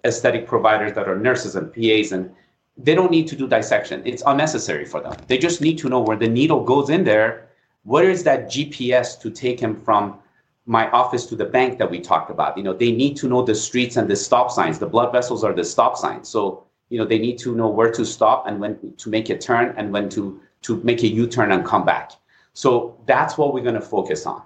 [0.05, 2.33] aesthetic providers that are nurses and PAs and
[2.77, 4.01] they don't need to do dissection.
[4.03, 5.13] It's unnecessary for them.
[5.27, 7.49] They just need to know where the needle goes in there.
[7.83, 10.17] Where is that GPS to take him from
[10.65, 12.57] my office to the bank that we talked about?
[12.57, 14.79] You know, they need to know the streets and the stop signs.
[14.79, 16.27] The blood vessels are the stop signs.
[16.29, 16.63] So
[16.93, 19.73] you know they need to know where to stop and when to make a turn
[19.77, 22.11] and when to to make a u-turn and come back
[22.53, 24.43] so that's what we're going to focus on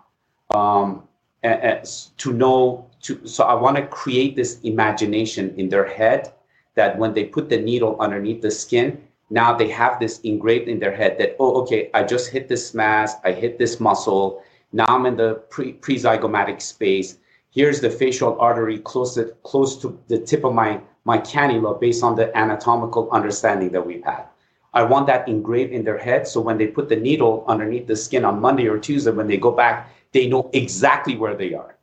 [0.56, 1.04] um,
[1.44, 6.34] and, and to know to so i want to create this imagination in their head
[6.76, 10.80] that when they put the needle underneath the skin now they have this engraved in
[10.80, 14.42] their head that oh okay i just hit this mass i hit this muscle
[14.72, 17.18] now i'm in the pre prezygomatic space
[17.52, 22.04] here's the facial artery close to, close to the tip of my my cannula based
[22.04, 24.26] on the anatomical understanding that we've had.
[24.74, 27.96] I want that engraved in their head so when they put the needle underneath the
[27.96, 31.77] skin on Monday or Tuesday, when they go back, they know exactly where they are.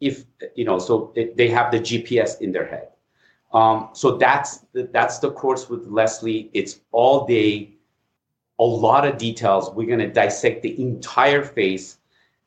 [0.00, 0.24] If
[0.54, 2.88] you know, so they have the GPS in their head.
[3.52, 6.50] Um, so that's the, that's the course with Leslie.
[6.52, 7.72] It's all day,
[8.58, 9.70] a lot of details.
[9.70, 11.98] We're going to dissect the entire face,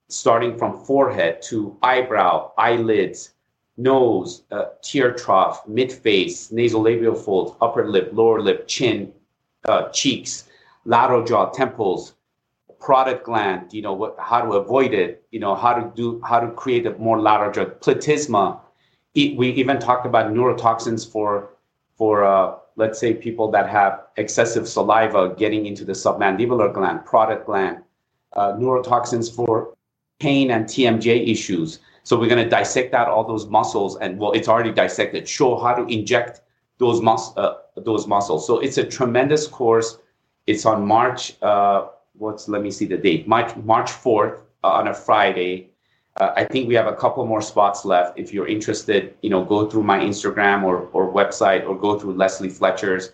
[0.07, 3.31] starting from forehead to eyebrow, eyelids,
[3.77, 9.11] nose, uh, tear trough, mid face, nasolabial folds, upper lip, lower lip, chin,
[9.65, 10.45] uh, cheeks,
[10.85, 12.13] lateral jaw, temples,
[12.83, 16.39] parotid gland, you know, what, how to avoid it, you know, how to do, how
[16.39, 18.59] to create a more lateral jaw, platysma.
[19.15, 21.49] We even talked about neurotoxins for,
[21.95, 27.45] for uh, let's say people that have excessive saliva getting into the submandibular gland, parotid
[27.45, 27.77] gland,
[28.33, 29.75] uh, neurotoxins for
[30.19, 34.33] pain and TMJ issues so we're going to dissect out all those muscles, and well,
[34.33, 35.27] it's already dissected.
[35.27, 36.41] Show how to inject
[36.77, 38.45] those mus- uh, those muscles.
[38.45, 39.97] So it's a tremendous course.
[40.45, 41.41] It's on March.
[41.41, 41.87] Uh,
[42.17, 43.27] what's let me see the date.
[43.27, 45.69] March March fourth uh, on a Friday.
[46.17, 48.19] Uh, I think we have a couple more spots left.
[48.19, 52.13] If you're interested, you know, go through my Instagram or or website or go through
[52.13, 53.11] Leslie Fletcher's.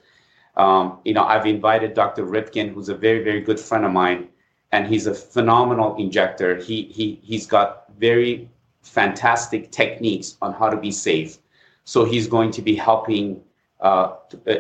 [0.57, 2.25] Um, you know, I've invited Dr.
[2.25, 4.27] Rivkin, who's a very very good friend of mine,
[4.71, 6.57] and he's a phenomenal injector.
[6.57, 8.49] He he he's got very
[8.81, 11.37] fantastic techniques on how to be safe.
[11.85, 13.41] So he's going to be helping
[13.81, 14.15] uh,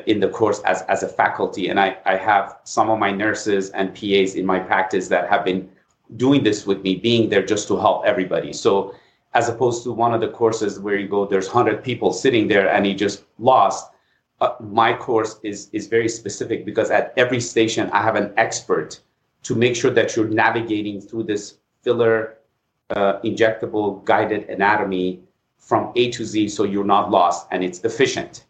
[0.05, 1.69] in the course as, as a faculty.
[1.69, 5.43] And I, I have some of my nurses and PAs in my practice that have
[5.43, 5.69] been
[6.15, 8.53] doing this with me, being there just to help everybody.
[8.53, 8.95] So
[9.33, 12.69] as opposed to one of the courses where you go, there's 100 people sitting there
[12.69, 13.91] and he just lost.
[14.41, 19.01] Uh, my course is is very specific because at every station I have an expert
[19.43, 22.37] to make sure that you're navigating through this filler
[22.91, 25.21] uh, injectable guided anatomy
[25.57, 28.45] from A to Z so you're not lost and it's efficient.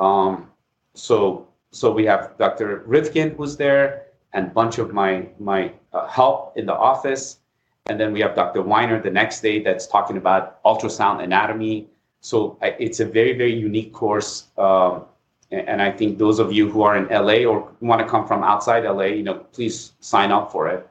[0.00, 0.48] Um,
[0.94, 2.84] so so we have Dr.
[2.88, 7.38] Rivkin who's there and a bunch of my my uh, help in the office.
[7.86, 8.62] And then we have Dr.
[8.62, 11.88] Weiner the next day that's talking about ultrasound anatomy.
[12.20, 14.48] So I, it's a very, very unique course.
[14.58, 15.06] Um,
[15.50, 18.26] and, and I think those of you who are in LA or want to come
[18.26, 20.86] from outside LA, you know, please sign up for it.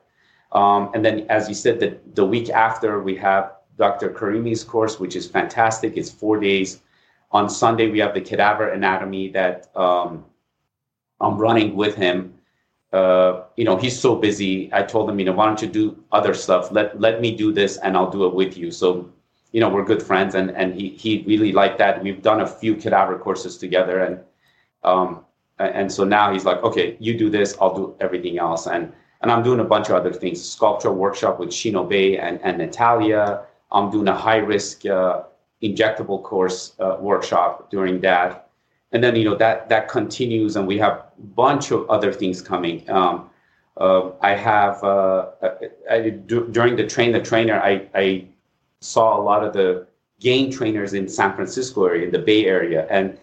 [0.52, 4.10] Um, and then, as you said, the, the week after, we have Dr.
[4.10, 5.96] Karimi's course, which is fantastic.
[5.96, 6.82] It's four days.
[7.32, 10.26] On Sunday, we have the cadaver anatomy that um,
[11.22, 12.34] I'm running with him.
[12.92, 14.70] Uh, you know, he's so busy.
[14.74, 16.72] I told him, you know, why don't you do other stuff?
[16.72, 18.72] Let let me do this, and I'll do it with you.
[18.72, 19.12] So,
[19.52, 22.02] you know, we're good friends, and and he he really liked that.
[22.02, 24.20] We've done a few cadaver courses together, and
[24.84, 25.24] um,
[25.60, 29.32] and so now he's like, okay, you do this, I'll do everything else, and and
[29.32, 33.42] I'm doing a bunch of other things, Sculptra workshop with Shino Bay and, and Natalia.
[33.72, 35.24] I'm doing a high risk uh,
[35.62, 38.50] injectable course uh, workshop during that.
[38.92, 42.42] And then, you know, that, that continues and we have a bunch of other things
[42.42, 42.90] coming.
[42.90, 43.30] Um,
[43.78, 45.28] uh, I have, uh,
[45.90, 48.26] I, during the train the trainer, I, I
[48.82, 49.88] saw a lot of the
[50.20, 52.88] GAIN trainers in San Francisco area, in the Bay Area.
[52.90, 53.18] And,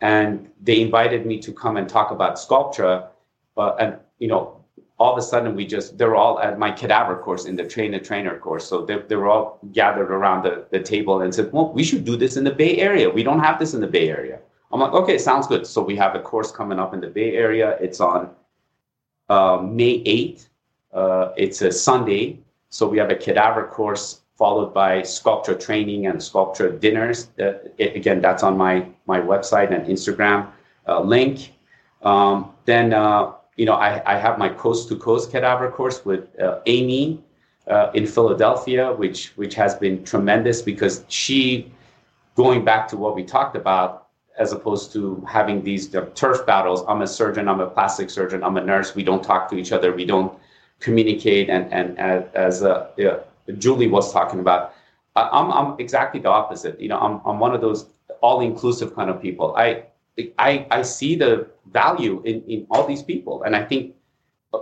[0.00, 3.08] and they invited me to come and talk about Sculptra.
[3.56, 4.59] And, you know,
[5.00, 7.90] all of a sudden we just they're all at my cadaver course in the train
[7.92, 11.52] the trainer course so they, they were all gathered around the, the table and said
[11.52, 13.92] well we should do this in the bay area we don't have this in the
[13.98, 14.38] bay area
[14.72, 15.66] I'm like, okay, sounds good.
[15.66, 17.76] So we have a course coming up in the Bay Area.
[17.80, 18.30] It's on
[19.28, 20.48] uh, May 8th.
[20.92, 22.40] Uh, it's a Sunday.
[22.68, 27.28] So we have a cadaver course followed by Sculptra training and Sculptra dinners.
[27.38, 30.48] Uh, it, again, that's on my, my website and Instagram
[30.86, 31.52] uh, link.
[32.02, 36.22] Um, then, uh, you know, I, I have my coast to coast cadaver course with
[36.40, 37.22] uh, Amy
[37.94, 41.70] in Philadelphia, which, which has been tremendous because she,
[42.34, 44.08] going back to what we talked about,
[44.38, 46.82] as opposed to having these turf battles.
[46.88, 48.94] I'm a surgeon, I'm a plastic surgeon, I'm a nurse.
[48.94, 50.32] We don't talk to each other, we don't
[50.86, 51.50] communicate.
[51.50, 53.18] And, and, and as uh, yeah,
[53.58, 54.72] Julie was talking about,
[55.16, 56.80] I'm, I'm exactly the opposite.
[56.80, 57.86] You know, I'm, I'm one of those
[58.22, 59.54] all inclusive kind of people.
[59.56, 59.84] I,
[60.38, 63.42] I, I see the value in, in all these people.
[63.44, 63.94] And I think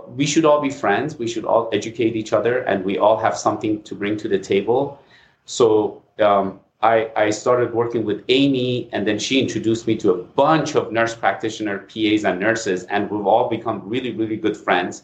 [0.07, 1.17] we should all be friends.
[1.17, 4.39] We should all educate each other and we all have something to bring to the
[4.39, 5.01] table.
[5.45, 10.23] So, um, I, I started working with Amy, and then she introduced me to a
[10.23, 15.03] bunch of nurse practitioner, PAs, and nurses, and we've all become really, really good friends.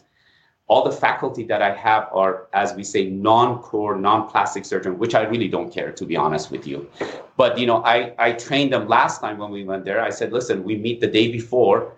[0.68, 5.22] All the faculty that I have are, as we say, non-core, non-plastic surgeon, which I
[5.22, 6.90] really don't care, to be honest with you.
[7.36, 10.02] But you know, I, I trained them last time when we went there.
[10.02, 11.92] I said, listen, we meet the day before.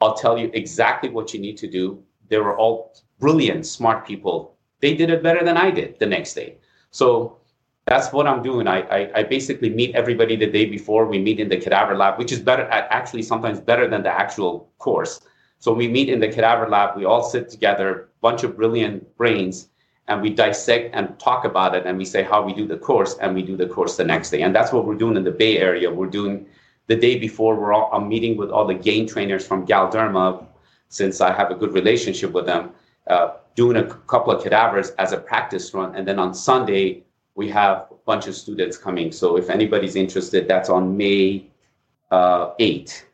[0.00, 2.02] I'll tell you exactly what you need to do.
[2.28, 4.56] They were all brilliant, smart people.
[4.80, 6.56] They did it better than I did the next day.
[6.90, 7.38] So
[7.86, 8.66] that's what I'm doing.
[8.66, 11.06] I, I, I, basically meet everybody the day before.
[11.06, 14.72] We meet in the cadaver lab, which is better, actually sometimes better than the actual
[14.78, 15.20] course.
[15.58, 16.96] So we meet in the cadaver lab.
[16.96, 19.68] We all sit together, bunch of brilliant brains,
[20.08, 21.86] and we dissect and talk about it.
[21.86, 24.30] And we say how we do the course, and we do the course the next
[24.30, 24.42] day.
[24.42, 25.90] And that's what we're doing in the Bay Area.
[25.90, 26.46] We're doing
[26.86, 27.56] the day before.
[27.56, 30.44] We're all, I'm meeting with all the GAIN trainers from Galderma,
[30.88, 32.70] since I have a good relationship with them.
[33.06, 37.02] Uh, doing a couple of cadavers as a practice run, and then on Sunday
[37.34, 39.12] we have a bunch of students coming.
[39.12, 41.46] So if anybody's interested, that's on May
[42.10, 43.06] uh, 8.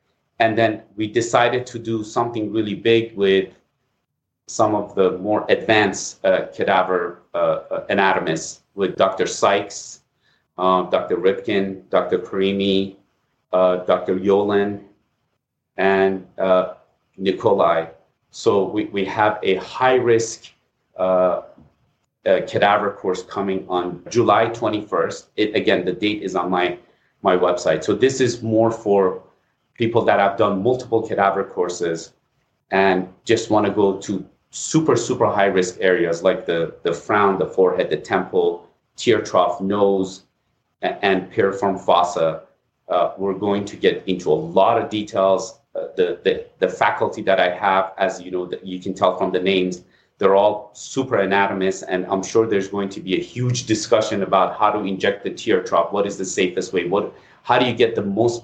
[0.43, 3.55] And then we decided to do something really big with
[4.49, 7.38] some of the more advanced uh, cadaver uh,
[7.70, 9.26] uh anatomists with Dr.
[9.26, 10.01] Sykes,
[10.59, 11.16] uh, Dr.
[11.16, 12.18] Rivkin, Dr.
[12.18, 12.97] Karimi,
[13.53, 14.18] uh, Dr.
[14.18, 14.80] Yolen,
[15.76, 16.26] and
[17.16, 17.86] Nikolai.
[18.32, 20.51] So we, we have a high risk
[20.97, 21.43] uh,
[22.24, 25.26] cadaver course coming on July 21st.
[25.36, 26.78] It again, the date is on my
[27.22, 27.84] my website.
[27.84, 29.22] So this is more for
[29.83, 32.12] people that have done multiple cadaver courses
[32.70, 34.12] and just want to go to
[34.51, 38.49] super super high risk areas like the the frown, the forehead, the temple,
[38.97, 40.11] tear trough, nose,
[41.09, 42.28] and, piriform fossa.
[42.95, 45.43] Uh, we're going to get into a lot of details.
[45.74, 49.12] Uh, the, the the faculty that I have, as you know, that you can tell
[49.18, 49.74] from the names,
[50.18, 54.49] they're all super anatomists, and I'm sure there's going to be a huge discussion about
[54.61, 55.89] how to inject the tear trough.
[55.97, 56.85] What is the safest way?
[56.95, 57.05] What,
[57.49, 58.43] how do you get the most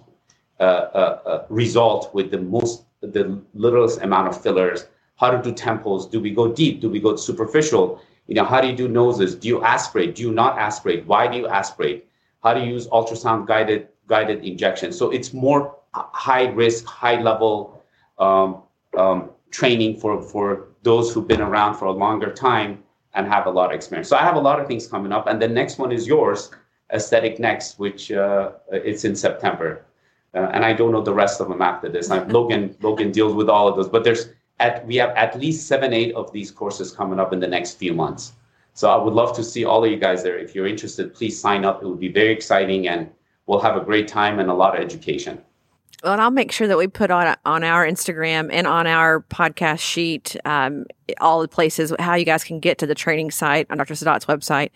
[1.49, 4.87] result with the most, the littlest amount of fillers?
[5.17, 6.07] How to do temples?
[6.09, 6.81] Do we go deep?
[6.81, 8.01] Do we go superficial?
[8.29, 9.35] You know, how do you do noses?
[9.35, 10.15] Do you aspirate?
[10.15, 11.07] Do you not aspirate?
[11.07, 12.07] Why do you aspirate?
[12.43, 14.93] How do you use ultrasound guided guided injection?
[14.93, 17.83] So it's more high risk, high level
[18.19, 18.63] um,
[18.97, 22.83] um, training for for those who've been around for a longer time
[23.15, 24.09] and have a lot of experience.
[24.09, 26.51] So I have a lot of things coming up, and the next one is yours,
[26.93, 29.85] Aesthetic Next, which uh, it's in September,
[30.35, 32.11] uh, and I don't know the rest of them after this.
[32.11, 35.67] I'm, Logan Logan deals with all of those, but there's at we have at least
[35.67, 38.33] seven eight of these courses coming up in the next few months.
[38.75, 40.39] So I would love to see all of you guys there.
[40.39, 41.83] If you're interested, please sign up.
[41.83, 43.11] It would be very exciting, and
[43.47, 45.43] we'll have a great time and a lot of education.
[46.05, 49.21] Well, and I'll make sure that we put on on our Instagram and on our
[49.23, 50.85] podcast sheet um,
[51.21, 53.95] all the places how you guys can get to the training site on Dr.
[53.95, 54.71] Saadat's website,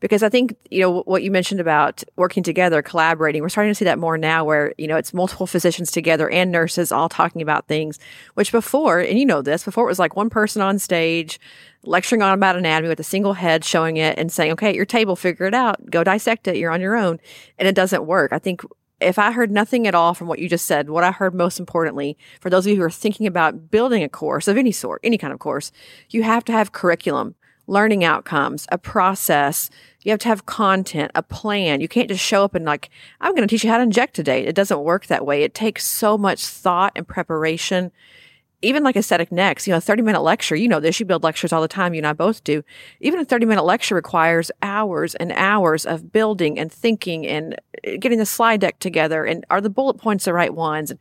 [0.00, 3.40] because I think you know what you mentioned about working together, collaborating.
[3.40, 6.52] We're starting to see that more now, where you know it's multiple physicians together and
[6.52, 7.98] nurses all talking about things.
[8.34, 11.40] Which before, and you know this, before it was like one person on stage
[11.86, 14.84] lecturing on about anatomy with a single head showing it and saying, okay, at your
[14.84, 17.18] table, figure it out, go dissect it, you're on your own.
[17.58, 18.32] And it doesn't work.
[18.32, 18.62] I think
[19.00, 21.58] if I heard nothing at all from what you just said, what I heard most
[21.58, 25.00] importantly, for those of you who are thinking about building a course of any sort,
[25.04, 25.70] any kind of course,
[26.10, 27.34] you have to have curriculum,
[27.66, 29.68] learning outcomes, a process.
[30.02, 31.80] You have to have content, a plan.
[31.80, 32.90] You can't just show up and like,
[33.20, 34.46] I'm going to teach you how to inject today.
[34.46, 35.42] It doesn't work that way.
[35.42, 37.92] It takes so much thought and preparation
[38.66, 41.22] even like aesthetic next, you know, a 30 minute lecture, you know this, you build
[41.22, 42.62] lectures all the time, you and I both do.
[43.00, 47.54] Even a 30 minute lecture requires hours and hours of building and thinking and
[47.86, 49.24] uh, getting the slide deck together.
[49.24, 50.92] And are the bullet points the right ones?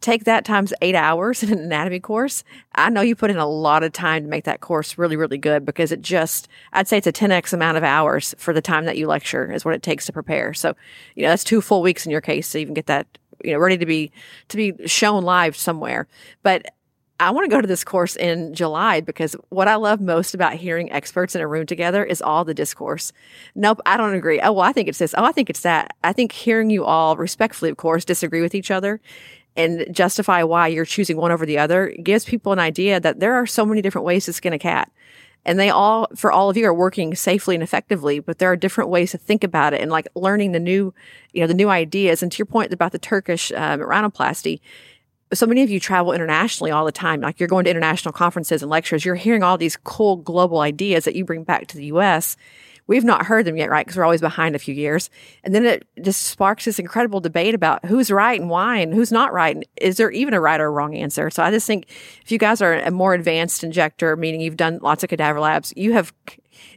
[0.00, 2.42] Take that times eight hours in an anatomy course.
[2.74, 5.38] I know you put in a lot of time to make that course really, really
[5.38, 8.84] good because it just, I'd say it's a 10x amount of hours for the time
[8.86, 10.54] that you lecture is what it takes to prepare.
[10.54, 10.74] So,
[11.14, 13.06] you know, that's two full weeks in your case to even get that
[13.44, 14.12] you know ready to be
[14.48, 16.06] to be shown live somewhere.
[16.42, 16.74] But
[17.22, 20.54] I want to go to this course in July because what I love most about
[20.54, 23.12] hearing experts in a room together is all the discourse.
[23.54, 24.40] Nope, I don't agree.
[24.40, 25.14] Oh, well, I think it's this.
[25.16, 25.94] Oh, I think it's that.
[26.02, 29.00] I think hearing you all respectfully, of course, disagree with each other
[29.54, 33.34] and justify why you're choosing one over the other gives people an idea that there
[33.34, 34.90] are so many different ways to skin a cat.
[35.44, 38.56] And they all, for all of you, are working safely and effectively, but there are
[38.56, 40.94] different ways to think about it and like learning the new,
[41.32, 42.22] you know, the new ideas.
[42.22, 44.60] And to your point about the Turkish um, rhinoplasty,
[45.32, 47.20] so many of you travel internationally all the time.
[47.20, 49.04] Like you're going to international conferences and lectures.
[49.04, 52.36] You're hearing all these cool global ideas that you bring back to the US.
[52.88, 53.86] We've not heard them yet, right?
[53.86, 55.08] Because we're always behind a few years.
[55.44, 59.12] And then it just sparks this incredible debate about who's right and why and who's
[59.12, 59.54] not right.
[59.54, 61.30] And is there even a right or wrong answer?
[61.30, 61.86] So I just think
[62.22, 65.72] if you guys are a more advanced injector, meaning you've done lots of cadaver labs,
[65.76, 66.12] you have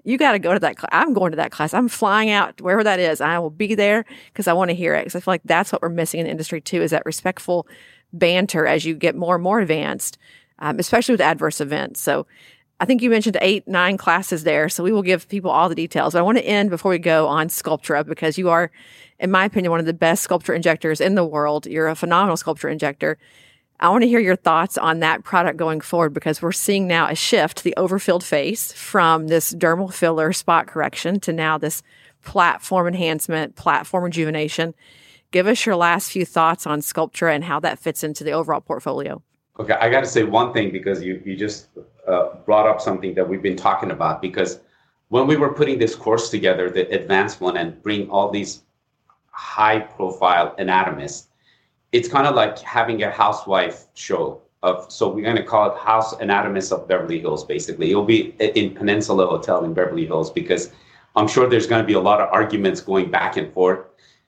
[0.03, 0.89] you got to go to that class.
[0.91, 1.73] I'm going to that class.
[1.73, 3.19] I'm flying out wherever that is.
[3.21, 5.01] I will be there because I want to hear it.
[5.01, 7.67] Because I feel like that's what we're missing in the industry too, is that respectful
[8.19, 10.17] banter as you get more and more advanced,
[10.59, 12.01] um, especially with adverse events.
[12.01, 12.25] So
[12.79, 14.67] I think you mentioned eight, nine classes there.
[14.67, 16.13] So we will give people all the details.
[16.13, 18.69] But I want to end before we go on Sculptra because you are,
[19.19, 21.65] in my opinion, one of the best Sculptra injectors in the world.
[21.67, 23.17] You're a phenomenal Sculptra injector.
[23.79, 27.07] I want to hear your thoughts on that product going forward because we're seeing now
[27.07, 31.83] a shift, the overfilled face from this dermal filler spot correction to now this
[32.23, 34.73] platform enhancement, platform rejuvenation.
[35.35, 38.61] Give us your last few thoughts on Sculptra and how that fits into the overall
[38.61, 39.21] portfolio.
[39.59, 41.67] Okay, I got to say one thing because you you just
[42.07, 44.21] uh, brought up something that we've been talking about.
[44.21, 44.61] Because
[45.09, 48.63] when we were putting this course together, the advanced one, and bring all these
[49.31, 51.27] high profile anatomists,
[51.91, 54.89] it's kind of like having a housewife show of.
[54.89, 57.43] So we're going to call it House Anatomists of Beverly Hills.
[57.43, 60.71] Basically, it'll be in Peninsula Hotel in Beverly Hills because
[61.17, 63.85] I'm sure there's going to be a lot of arguments going back and forth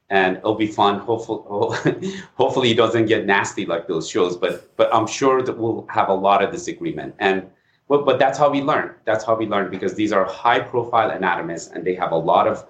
[0.10, 1.00] and it'll be fun.
[1.00, 4.38] Hopefully, hopefully it doesn't get nasty like those shows.
[4.38, 7.16] But but I'm sure that we'll have a lot of disagreement.
[7.20, 7.48] And
[7.88, 8.96] but but that's how we learn.
[9.06, 12.48] That's how we learn because these are high profile anatomists and they have a lot
[12.48, 12.66] of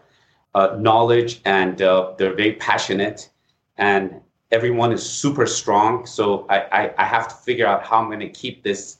[0.55, 3.29] uh, knowledge and uh, they're very passionate
[3.77, 4.19] and
[4.51, 6.05] everyone is super strong.
[6.05, 8.97] So I, I, I have to figure out how I'm going to keep this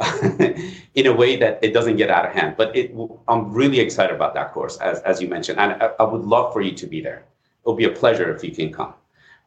[0.94, 2.54] in a way that it doesn't get out of hand.
[2.56, 2.94] But it,
[3.26, 6.52] I'm really excited about that course, as, as you mentioned, and I, I would love
[6.52, 7.24] for you to be there
[7.62, 8.94] it'll be a pleasure if you can come.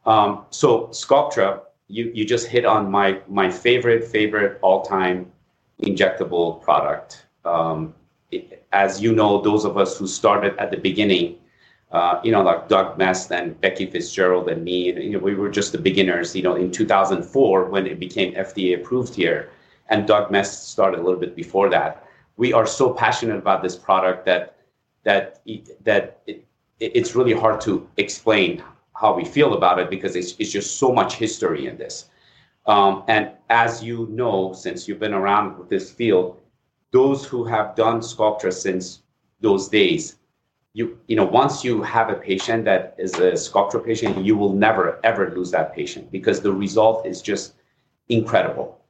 [0.04, 5.30] Um, so Sculptra, you, you just hit on my my favorite favorite all time
[5.82, 7.26] injectable product.
[7.44, 7.94] Um,
[8.30, 11.38] it, as you know, those of us who started at the beginning,
[11.92, 15.50] uh, you know, like Doug Mest and Becky Fitzgerald and me, you know, we were
[15.50, 16.34] just the beginners.
[16.34, 19.50] You know, in 2004 when it became FDA approved here,
[19.88, 22.04] and Doug Mest started a little bit before that.
[22.36, 24.56] We are so passionate about this product that
[25.04, 25.40] that
[25.84, 26.45] that it,
[26.80, 28.62] it's really hard to explain
[28.94, 32.10] how we feel about it because it's, it's just so much history in this.
[32.66, 36.40] Um, and as you know, since you've been around with this field,
[36.92, 39.02] those who have done Sculptra since
[39.40, 40.16] those days,
[40.72, 44.52] you you know, once you have a patient that is a Sculptra patient, you will
[44.52, 47.54] never ever lose that patient because the result is just
[48.08, 48.80] incredible.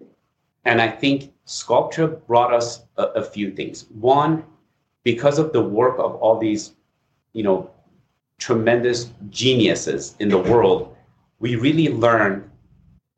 [0.64, 3.87] And I think Sculptra brought us a, a few things.
[3.91, 4.45] One,
[5.05, 6.72] because of the work of all these,
[7.32, 7.70] you know,
[8.39, 10.95] tremendous geniuses in the world,
[11.39, 12.49] we really learned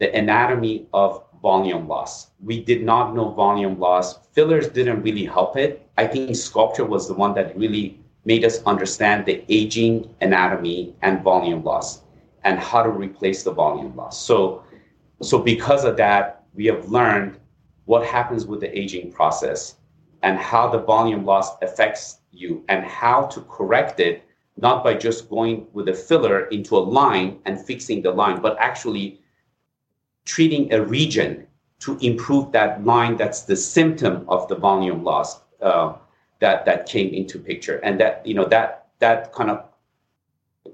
[0.00, 2.28] the anatomy of volume loss.
[2.40, 4.26] We did not know volume loss.
[4.32, 5.88] Fillers didn't really help it.
[5.96, 11.22] I think Sculptra was the one that really made us understand the aging anatomy and
[11.22, 12.02] volume loss
[12.44, 14.20] and how to replace the volume loss.
[14.20, 14.62] So,
[15.22, 17.38] so because of that, we have learned
[17.86, 19.76] what happens with the aging process
[20.22, 24.27] and how the volume loss affects you and how to correct it
[24.60, 28.56] not by just going with a filler into a line and fixing the line, but
[28.58, 29.20] actually
[30.24, 31.46] treating a region
[31.80, 35.94] to improve that line that's the symptom of the volume loss uh,
[36.40, 37.76] that that came into picture.
[37.78, 39.64] And that you know that that kind of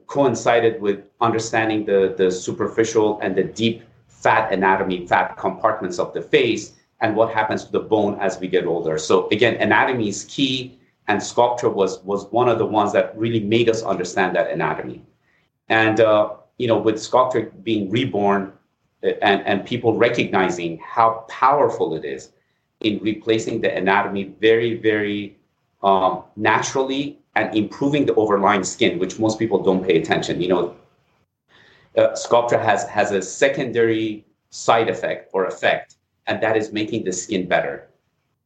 [0.06, 6.22] coincided with understanding the the superficial and the deep fat anatomy fat compartments of the
[6.22, 8.96] face and what happens to the bone as we get older.
[8.98, 10.78] So again anatomy is key
[11.08, 15.02] and Sculptra was was one of the ones that really made us understand that anatomy.
[15.68, 18.52] And uh, you know, with Sculptra being reborn
[19.02, 22.30] uh, and and people recognizing how powerful it is
[22.80, 25.36] in replacing the anatomy very very
[25.82, 30.40] um, naturally and improving the overlying skin, which most people don't pay attention.
[30.40, 30.76] You know,
[31.96, 35.96] uh, Sculptra has has a secondary side effect or effect,
[36.26, 37.88] and that is making the skin better.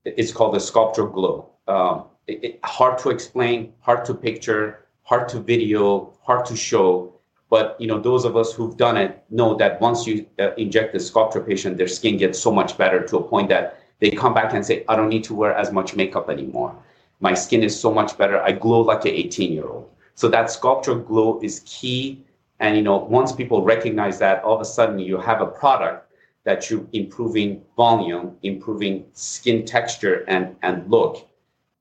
[0.04, 1.50] It's called the Sculptra Glow.
[1.68, 7.14] Um, it, hard to explain, hard to picture, hard to video, hard to show.
[7.50, 10.92] But you know, those of us who've done it know that once you uh, inject
[10.92, 14.34] the Sculptra patient, their skin gets so much better to a point that they come
[14.34, 16.74] back and say, "I don't need to wear as much makeup anymore.
[17.20, 18.40] My skin is so much better.
[18.40, 22.24] I glow like an 18 year old." So that Sculptra glow is key.
[22.60, 26.12] And you know, once people recognize that, all of a sudden you have a product
[26.44, 31.27] that you're improving volume, improving skin texture and and look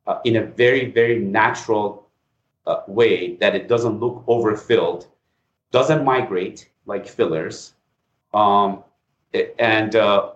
[0.08, 2.08] uh, in a very very natural
[2.66, 5.08] uh, way that it doesn't look overfilled
[5.72, 7.74] doesn't migrate like fillers.
[8.34, 8.84] Um,
[9.60, 10.32] and, uh,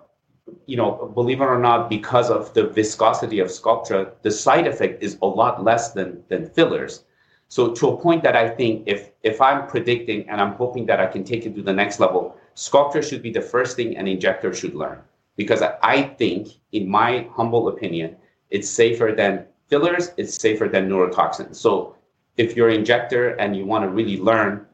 [0.65, 5.01] you know, believe it or not, because of the viscosity of Sculptra, the side effect
[5.01, 7.05] is a lot less than, than fillers.
[7.47, 10.99] So to a point that I think if, if I'm predicting and I'm hoping that
[10.99, 14.07] I can take it to the next level, Sculptra should be the first thing an
[14.07, 14.99] injector should learn.
[15.37, 18.17] Because I think, in my humble opinion,
[18.49, 21.55] it's safer than fillers, it's safer than neurotoxins.
[21.55, 21.95] So
[22.37, 24.67] if you're an injector and you want to really learn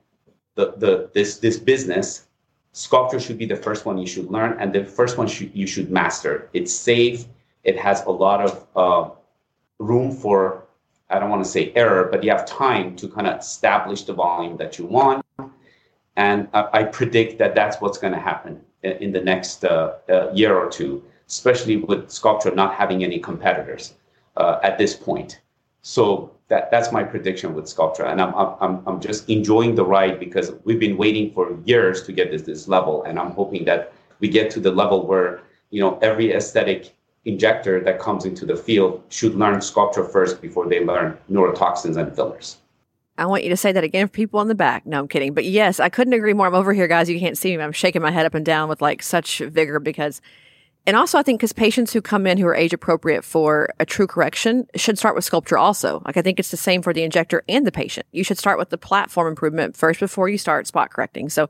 [0.56, 2.28] the, the this this business,
[2.74, 5.90] Sculptra should be the first one you should learn and the first one you should
[5.92, 6.50] master.
[6.54, 7.26] It's safe.
[7.64, 9.12] It has a lot of uh,
[9.80, 10.64] room for
[11.10, 14.14] I don't want to say error, but you have time to kind of establish the
[14.14, 15.24] volume that you want.
[16.18, 20.58] And I, predict that that's what's going to happen in, the next uh, uh, year
[20.58, 23.94] or two, especially with Sculptra not having any competitors
[24.38, 25.42] uh, at this point.
[25.82, 30.20] So that that's my prediction with Sculptra, and I'm I'm I'm just enjoying the ride
[30.20, 33.92] because we've been waiting for years to get this this level, and I'm hoping that
[34.20, 36.94] we get to the level where you know every aesthetic
[37.26, 42.16] injector that comes into the field should learn Sculptra first before they learn neurotoxins and
[42.16, 42.58] fillers.
[43.18, 44.86] I want you to say that again for people in the back.
[44.86, 45.34] No, I'm kidding.
[45.34, 46.48] But yes, I couldn't agree more.
[46.48, 47.10] I'm over here, guys.
[47.10, 47.64] You can't see me.
[47.64, 50.22] I'm shaking my head up and down with like such vigor because
[50.88, 53.86] and also, I think because patients who come in who are age appropriate for a
[53.86, 56.02] true correction should start with Sculptra also.
[56.06, 58.08] Like, I think it's the same for the injector and the patient.
[58.14, 61.28] You should start with the platform improvement first before you start spot correcting.
[61.28, 61.50] So,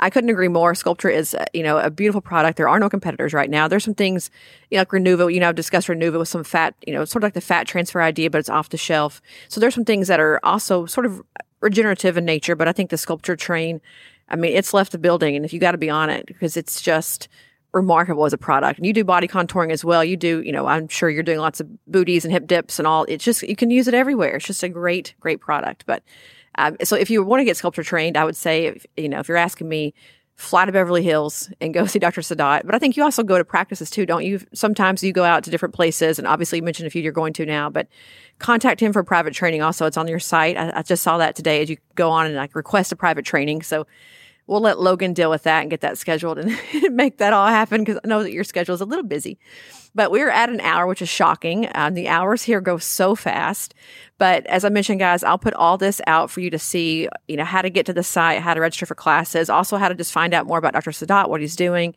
[0.00, 0.74] I couldn't agree more.
[0.74, 2.56] Sculptra is, uh, you know, a beautiful product.
[2.56, 3.66] There are no competitors right now.
[3.66, 4.30] There's some things,
[4.70, 7.24] you know, like Renuva, you know, I've discussed Renuva with some fat, you know, sort
[7.24, 9.20] of like the fat transfer idea, but it's off the shelf.
[9.48, 11.20] So there's some things that are also sort of
[11.60, 13.80] regenerative in nature, but I think the Sculptra train,
[14.28, 16.56] I mean, it's left the building and if you got to be on it because
[16.56, 17.26] it's just,
[17.72, 18.78] remarkable as a product.
[18.78, 20.02] And you do body contouring as well.
[20.02, 22.86] You do, you know, I'm sure you're doing lots of booties and hip dips and
[22.86, 23.04] all.
[23.08, 24.36] It's just, you can use it everywhere.
[24.36, 25.84] It's just a great, great product.
[25.86, 26.02] But
[26.56, 29.20] um, so if you want to get Sculptra trained, I would say, if, you know,
[29.20, 29.94] if you're asking me,
[30.38, 32.20] fly to Beverly Hills and go see Dr.
[32.20, 32.64] Saadat.
[32.64, 34.40] But I think you also go to practices too, don't you?
[34.54, 37.32] Sometimes you go out to different places, and obviously you mentioned a few you're going
[37.34, 37.88] to now, but
[38.38, 39.62] contact him for private training.
[39.62, 40.56] Also, it's on your site.
[40.56, 43.24] I, I just saw that today as you go on and like request a private
[43.24, 43.62] training.
[43.62, 43.86] So
[44.48, 46.58] we'll let Logan deal with that and get that scheduled and
[46.90, 49.38] make that all happen because I know that your schedule is a little busy.
[49.94, 51.68] But we're at an hour, which is shocking.
[51.74, 53.74] Um, the hours here go so fast.
[54.16, 57.36] But as I mentioned, guys, I'll put all this out for you to see, you
[57.36, 59.94] know, how to get to the site, how to register for classes, also how to
[59.94, 60.90] just find out more about Dr.
[60.90, 61.94] Saadat, what he's doing.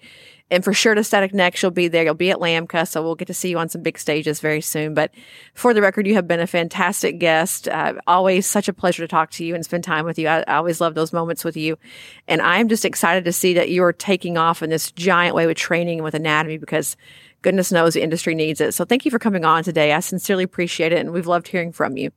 [0.52, 2.04] And for sure, to Aesthetic Next, you'll be there.
[2.04, 4.60] You'll be at LAMCA, so we'll get to see you on some big stages very
[4.60, 4.94] soon.
[4.94, 5.12] But
[5.54, 7.70] for the record, you have been a fantastic guest.
[7.70, 10.28] Uh, always such a pleasure to talk to you and spend time with you.
[10.28, 11.78] I, I always love those moments with you.
[12.28, 15.56] And I'm just excited to see that you're taking off in this giant way with
[15.56, 16.98] training and with anatomy because
[17.44, 18.74] goodness knows the industry needs it.
[18.74, 19.94] So thank you for coming on today.
[19.94, 22.12] I sincerely appreciate it, and we've loved hearing from you.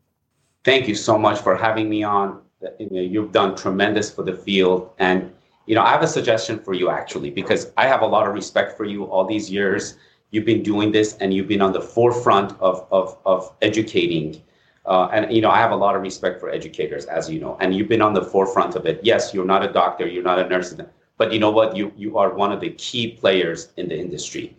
[0.65, 2.41] Thank you so much for having me on.
[2.81, 5.33] You've done tremendous for the field, and
[5.67, 8.35] you know, I have a suggestion for you actually, because I have a lot of
[8.35, 9.97] respect for you all these years.
[10.31, 14.43] You've been doing this and you've been on the forefront of, of, of educating.
[14.85, 17.57] Uh, and, you know, I have a lot of respect for educators, as you know,
[17.61, 19.01] and you've been on the forefront of it.
[19.03, 20.75] Yes, you're not a doctor, you're not a nurse,
[21.17, 21.77] but you know what?
[21.77, 24.57] You, you are one of the key players in the industry.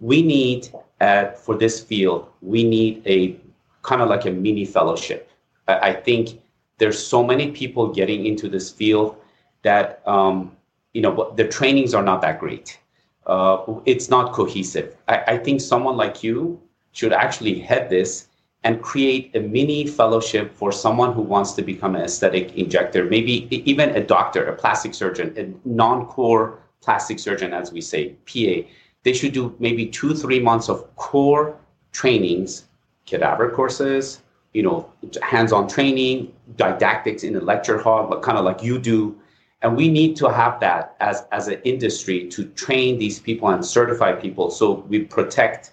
[0.00, 3.38] We need, at, for this field, we need a
[3.82, 5.30] kind of like a mini fellowship.
[5.68, 6.40] I, I think
[6.78, 9.16] there's so many people getting into this field
[9.62, 10.56] that um,
[10.92, 12.78] you know the trainings are not that great.
[13.26, 14.96] Uh, it's not cohesive.
[15.06, 16.60] I, I, think someone like you
[16.90, 18.26] should actually head this
[18.64, 23.46] and create a mini fellowship for someone who wants to become an aesthetic injector, maybe
[23.70, 28.68] even a doctor, a plastic surgeon, a non-core plastic surgeon, as we say, PA.
[29.04, 31.56] They should do maybe two, three months of core
[31.92, 32.64] trainings,
[33.06, 34.20] cadaver courses,
[34.52, 34.90] you know,
[35.22, 39.16] hands-on training, didactics in the lecture hall, kind of like you do
[39.62, 43.64] and we need to have that as, as an industry to train these people and
[43.64, 45.72] certify people so we protect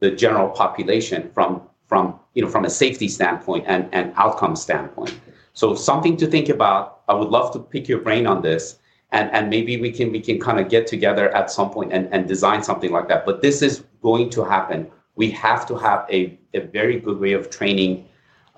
[0.00, 5.18] the general population from from you know from a safety standpoint and, and outcome standpoint.
[5.52, 7.00] So something to think about.
[7.08, 8.78] I would love to pick your brain on this.
[9.12, 12.08] And and maybe we can we can kind of get together at some point and,
[12.12, 13.26] and design something like that.
[13.26, 14.88] But this is going to happen.
[15.16, 18.08] We have to have a, a very good way of training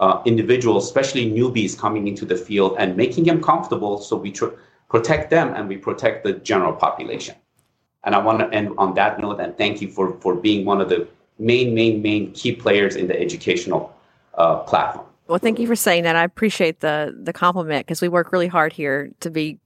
[0.03, 4.55] uh, individuals, especially newbies coming into the field, and making them comfortable so we tr-
[4.91, 7.37] protect them and we protect the general population.
[8.03, 10.81] And I want to end on that note and thank you for, for being one
[10.81, 11.07] of the
[11.39, 13.95] main, main, main key players in the educational
[14.35, 15.07] uh, platform.
[15.29, 16.17] Well, thank you for saying that.
[16.17, 19.59] I appreciate the the compliment because we work really hard here to be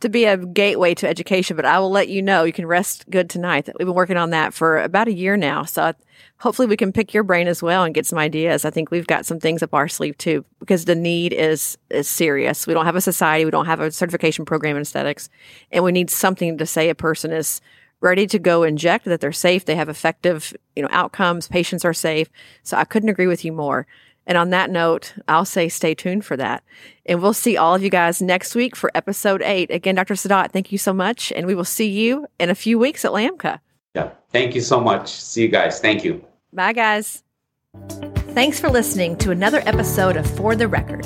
[0.00, 1.56] to be a gateway to education.
[1.56, 3.68] But I will let you know you can rest good tonight.
[3.78, 5.92] We've been working on that for about a year now, so
[6.38, 8.64] hopefully we can pick your brain as well and get some ideas.
[8.64, 12.08] I think we've got some things up our sleeve too because the need is is
[12.08, 12.66] serious.
[12.66, 15.28] We don't have a society, we don't have a certification program in aesthetics,
[15.72, 17.60] and we need something to say a person is
[18.00, 21.92] ready to go inject that they're safe, they have effective, you know, outcomes, patients are
[21.92, 22.28] safe.
[22.62, 23.86] So I couldn't agree with you more.
[24.28, 26.62] And on that note, I'll say stay tuned for that.
[27.06, 29.70] And we'll see all of you guys next week for episode eight.
[29.70, 30.14] Again, Dr.
[30.14, 31.32] Saadat, thank you so much.
[31.32, 33.58] And we will see you in a few weeks at LAMCA.
[33.94, 34.10] Yeah.
[34.30, 35.08] Thank you so much.
[35.08, 35.80] See you guys.
[35.80, 36.22] Thank you.
[36.52, 37.24] Bye, guys.
[38.34, 41.04] Thanks for listening to another episode of For the Record.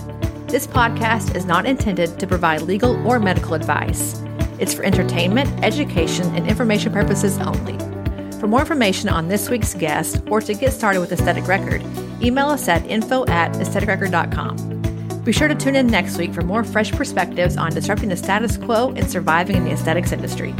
[0.48, 4.20] This podcast is not intended to provide legal or medical advice.
[4.58, 7.78] It's for entertainment, education, and information purposes only.
[8.38, 11.82] For more information on this week's guest or to get started with Aesthetic Record,
[12.24, 15.22] email us at info at aestheticrecord.com.
[15.24, 18.56] Be sure to tune in next week for more fresh perspectives on disrupting the status
[18.56, 20.54] quo and surviving in the aesthetics industry.